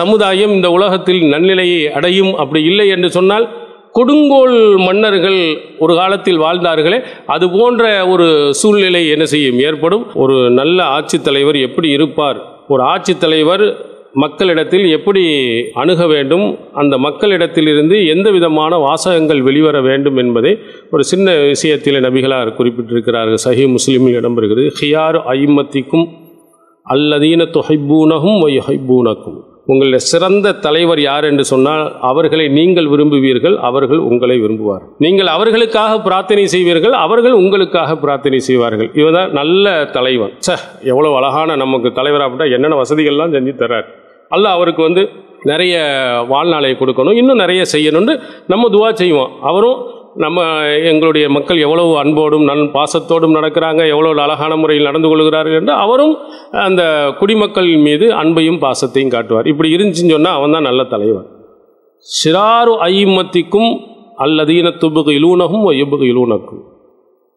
சமுதாயம் 0.00 0.52
இந்த 0.56 0.68
உலகத்தில் 0.70 1.22
நன்னிலையை 1.22 1.80
அடையும். 1.90 2.32
அப்படி 2.34 2.60
இல்லை 2.64 2.86
என்று 2.88 3.10
சொன்னால் 3.10 3.46
கொடுங்கோல் 3.92 4.56
மன்னர்கள் 4.86 5.40
ஒரு 5.78 5.94
காலத்தில் 5.96 6.40
வாழ்ந்தார்களே 6.40 6.98
அது 7.26 7.46
போன்ற 7.50 7.82
ஒரு 8.06 8.26
சூழ்நிலை 8.60 9.02
என்ன 9.08 9.24
செய்யும்? 9.24 9.58
ஏற்படும். 9.58 10.04
ஒரு 10.14 10.36
நல்ல 10.50 10.78
ஆட்சித் 10.96 11.24
தலைவர் 11.24 11.58
எப்படி 11.68 11.88
இருப்பார்? 11.88 12.38
ஒரு 12.68 12.82
ஆட்சித் 12.82 13.20
தலைவர் 13.20 13.64
மக்களிடத்தில் 14.14 14.86
எப்படி 14.96 15.22
அணுக 15.82 16.06
வேண்டும் 16.06 16.58
அந்த 16.80 16.94
மக்களிடத்திலிருந்து 16.98 17.96
எந்த 18.14 18.30
விதமான 18.30 18.78
வாசகங்கள் 18.78 19.40
வெளிவர 19.42 19.76
வேண்டும் 19.80 20.16
என்பதை 20.16 20.52
ஒரு 20.90 21.04
சின்ன 21.04 21.36
விஷயத்தில் 21.52 22.04
நபிகளார் 22.06 22.56
குறிப்பிட்டிருக்கிறார்கள். 22.58 23.42
சஹி 23.46 23.64
முஸ்லீமில் 23.76 24.18
இடம்பெறுகிறது. 24.20 24.66
ஹியார் 24.80 25.18
ஐமத்திக்கும் 25.36 26.06
அல்லதீன 26.86 27.42
தொஹைபூனகும் 27.56 28.38
ஒய்ஹைபூனக்கும் 28.44 29.40
உங்களுடைய 29.70 30.02
சிறந்த 30.10 30.52
தலைவர் 30.52 31.00
யார் 31.00 31.24
என்று 31.24 31.44
சொன்னால் 31.44 31.82
அவர்களை 32.00 32.48
நீங்கள் 32.48 32.88
விரும்புவீர்கள் 32.92 33.56
அவர்கள் 33.68 34.00
உங்களை 34.08 34.36
விரும்புவார் 34.44 34.84
நீங்கள் 35.04 35.26
அவர்களுக்காக 35.26 36.00
பிரார்த்தனை 36.06 36.44
செய்வீர்கள் 36.54 36.94
அவர்கள் 37.04 37.32
உங்களுக்காக 37.32 37.96
பிரார்த்தனை 37.96 38.40
செய்வார்கள். 38.40 38.90
இவன் 38.94 39.32
நல்ல 39.40 39.84
தலைவன். 39.96 40.32
ச 40.46 40.58
எவ்வளோ 40.92 41.14
அழகான 41.18 41.56
நமக்கு 41.56 41.92
தலைவராக 41.92 42.54
என்னென்ன 42.56 42.82
வசதிகள்லாம் 42.82 43.34
செஞ்சு 43.36 43.54
தர்றார். 43.62 43.88
அல்ல 44.34 44.46
அவருக்கு 44.56 44.82
வந்து 44.88 45.02
நிறைய 45.50 45.74
வாழ்நாளை 46.32 46.70
கொடுக்கணும் 46.80 47.18
இன்னும் 47.20 47.42
நிறைய 47.42 47.62
செய்யணும்னு 47.74 48.14
நம்ம 48.52 48.68
துவா 48.74 48.88
செய்வோம். 49.02 49.32
அவரும் 49.50 49.78
நம்ம 50.24 50.38
எங்களுடைய 50.90 51.26
மக்கள் 51.36 51.62
எவ்வளவு 51.66 51.92
அன்போடும் 52.00 52.46
நன் 52.50 52.64
பாசத்தோடும் 52.74 53.36
நடக்கிறாங்க 53.36 53.82
எவ்வளோ 53.92 54.10
அழகான 54.24 54.56
முறையில் 54.62 54.88
நடந்து 54.88 55.08
கொள்கிறார்கள் 55.10 55.58
என்று 55.60 55.74
அவரும் 55.84 56.12
அந்த 56.66 56.82
குடிமக்கள் 57.20 57.70
மீது 57.86 58.08
அன்பையும் 58.22 58.60
பாசத்தையும் 58.64 59.14
காட்டுவார். 59.14 59.48
இப்படி 59.52 59.70
இருந்துச்சுன்னு 59.76 60.16
சொன்னால் 60.16 60.38
அவன் 60.38 60.54
தான் 60.56 60.68
நல்ல 60.68 60.84
தலைவன். 60.92 61.26
சிறாரு 62.06 62.74
ஐமத்திக்கும் 62.90 63.70
அல்லதீன 64.26 64.74
துபுகு 64.82 65.12
இலூனகும் 65.18 65.66
எபுகு 65.84 66.06
இலூனக்கும். 66.12 66.62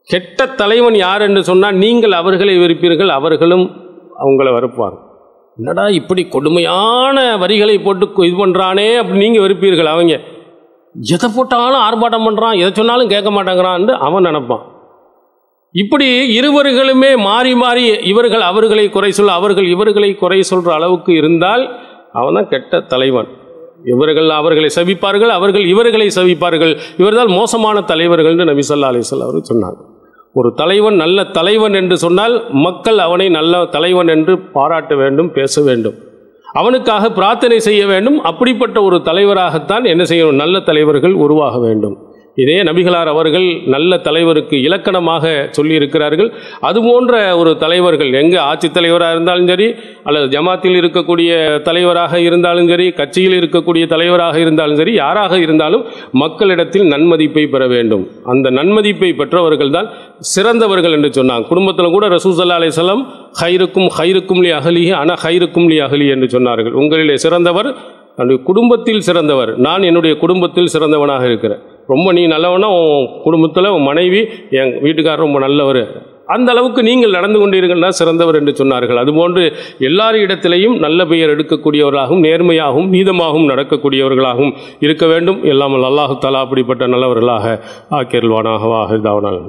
கெட்ட 0.08 0.48
தலைவன் 0.62 0.98
யார் 1.06 1.26
என்று 1.28 1.42
சொன்னால் 1.50 1.82
நீங்கள் 1.84 2.20
அவர்களை 2.22 2.56
வெறுப்பீர்கள் 2.64 3.12
அவர்களும் 3.20 3.66
அவங்கள 4.24 4.50
வெறுப்பார் 4.58 4.98
என்னடா 5.58 5.84
இப்படி 6.00 6.22
கொடுமையான 6.36 7.18
வரிகளை 7.42 7.76
போட்டு 7.86 8.26
இது 8.30 8.36
பண்ணுறானே 8.42 8.88
அப்படி 9.02 9.20
நீங்கள் 9.24 9.44
வெறுப்பீர்கள் 9.46 9.92
அவங்க. 9.94 10.16
எதை 10.96 11.28
போட்டாலும் 11.36 11.84
ஆர்ப்பாட்டம் 11.88 12.26
பண்ணுறான் 12.28 12.58
எதை 12.62 12.72
சொன்னாலும் 12.80 13.12
கேட்க 13.14 13.30
மாட்டேங்கிறான்னு 13.38 13.94
அவன் 14.08 14.28
நினைப்பான். 14.30 14.64
இப்படி 15.76 16.08
இருவர்களுமே 16.40 17.10
மாறி 17.30 17.54
மாறி 17.64 17.86
இவர்கள் 18.12 18.44
அவர்களை 18.50 18.86
குறை 18.90 19.10
சொல்ல 19.12 19.32
அவர்கள் 19.40 19.68
இவர்களை 19.76 20.12
குறை 20.22 20.40
சொல்கிற 20.52 20.74
அளவுக்கு 20.74 21.12
இருந்தால் 21.22 21.64
அவன் 22.20 22.38
தான் 22.38 22.52
கெட்ட 22.54 22.80
தலைவன். 22.94 23.30
இவர்கள் 23.94 24.30
அவர்களை 24.40 24.70
சவிப்பார்கள் 24.78 25.32
அவர்கள் 25.40 25.66
இவர்களை 25.74 26.08
சவிப்பார்கள். 26.20 26.74
இவர்தான் 27.02 27.36
மோசமான 27.40 27.84
தலைவர்கள்னு 27.92 28.50
நபி 28.52 28.64
சொல்லா 28.72 28.90
அலிசல் 28.94 29.28
அவர் 29.28 29.50
சொன்னாங்க 29.52 29.82
ஒரு 30.36 30.54
தலைவன் 30.54 30.96
நல்ல 30.96 31.24
தலைவன் 31.24 31.74
என்று 31.74 31.98
சொன்னால் 31.98 32.46
மக்கள் 32.52 32.98
அவனை 32.98 33.30
நல்ல 33.30 33.66
தலைவன் 33.66 34.08
என்று 34.08 34.40
பாராட்ட 34.40 34.96
வேண்டும் 34.96 35.32
பேச 35.32 35.62
வேண்டும். 35.62 35.94
அவனுக்காக 36.54 37.12
பிரார்த்தனை 37.12 37.60
செய்ய 37.60 37.88
வேண்டும். 37.88 38.22
அப்படிப்பட்ட 38.22 38.82
ஒரு 38.82 38.98
தலைவராகத்தான் 38.98 39.84
என்ன 39.84 40.04
செய்யணும்? 40.04 40.36
நல்ல 40.36 40.60
தலைவர்கள் 40.60 41.14
உருவாக 41.14 41.60
வேண்டும். 41.60 42.05
இதே 42.44 42.58
நபிகளார் 42.68 43.10
அவர்கள் 43.12 43.48
நல்ல 43.74 43.98
தலைவருக்கு 44.08 44.56
இலக்கணமாக 44.68 45.26
சொல்லியிருக்கிறார்கள். 45.58 46.30
அதுபோன்ற 46.70 47.14
ஒரு 47.42 47.52
தலைவர்கள் 47.64 48.12
எங்கே 48.22 48.40
ஆட்சி 48.50 48.70
தலைவராக 48.78 49.16
இருந்தாலும் 49.16 49.50
சரி 49.52 49.68
அல்லது 50.08 50.28
ஜமாத்தில் 50.36 50.78
இருக்கக்கூடிய 50.82 51.32
தலைவராக 51.70 52.20
இருந்தாலும் 52.28 52.70
சரி 52.74 52.88
கட்சியில் 53.00 53.38
இருக்கக்கூடிய 53.40 53.86
தலைவராக 53.94 54.36
இருந்தாலும் 54.46 54.80
சரி 54.82 54.94
யாராக 55.02 55.40
இருந்தாலும் 55.46 55.86
மக்களிடத்தில் 56.24 56.88
நன்மதிப்பை 56.94 57.46
பெற 57.56 57.64
வேண்டும். 57.76 58.06
அந்த 58.34 58.48
நன்மதிப்பை 58.60 59.12
பெற்றவர்கள் 59.22 59.76
தான் 59.78 59.90
சிறந்தவர்கள் 60.36 60.96
என்று 61.00 61.12
சொன்னாங்க. 61.20 61.48
குடும்பத்தில் 61.52 61.96
கூட 61.98 62.08
ரசூசல்லா 62.18 62.60
அலிசல்லாம் 62.62 63.04
ஹைருக்கும் 63.42 63.90
ஹைருக்கும் 64.00 64.42
லி 64.46 64.52
அகலி 64.60 64.86
அன 65.02 65.16
ஹைருக்கும் 65.26 65.70
லி 65.72 65.78
அகலி 65.86 66.08
என்று 66.16 66.30
சொன்னார்கள். 66.36 66.76
உங்களிலே 66.82 67.16
சிறந்தவர் 67.26 67.70
என்னுடைய 68.18 68.40
குடும்பத்தில் 68.50 69.06
சிறந்தவர். 69.08 69.52
நான் 69.68 69.88
என்னுடைய 69.90 70.16
குடும்பத்தில் 70.24 70.74
சிறந்தவனாக 70.74 71.24
இருக்கிறேன். 71.26 71.62
ரொம்ப 71.94 72.08
நீ 72.18 72.22
நல்லவனா 72.34 72.68
உன் 72.82 73.08
குடும்பத்தில் 73.24 73.74
உன் 73.76 73.88
மனைவி 73.92 74.22
என் 74.60 74.74
வீட்டுக்காரர் 74.86 75.26
ரொம்ப 75.26 75.40
நல்லவர். 75.46 75.82
அந்த 76.36 76.52
அளவுக்கு 76.52 76.82
நீங்கள் 76.88 77.16
நடந்து 77.16 77.40
கொண்டீர்கள்னா 77.40 77.90
சிறந்தவர் 78.00 78.38
என்று 78.40 78.54
சொன்னார்கள். 78.62 79.02
அதுபோன்று 79.04 79.44
எல்லார் 79.90 80.18
இடத்திலையும் 80.24 80.76
நல்ல 80.86 81.06
பெயர் 81.12 81.34
எடுக்கக்கூடியவர்களாகவும் 81.36 82.26
நேர்மையாகவும் 82.28 82.92
நீதமாகவும் 82.96 83.50
நடக்கக்கூடியவர்களாகவும் 83.54 84.54
இருக்க 84.88 85.06
வேண்டும். 85.14 85.40
எல்லாம் 85.54 85.80
அல்லாஹு 85.80 86.18
தலா 86.26 86.44
அப்படிப்பட்ட 86.48 86.88
நல்லவர்களாக 86.88 87.58
ஆக்கியல்வானாக 88.02 88.70
வாஹிதாவனாக 88.76 89.40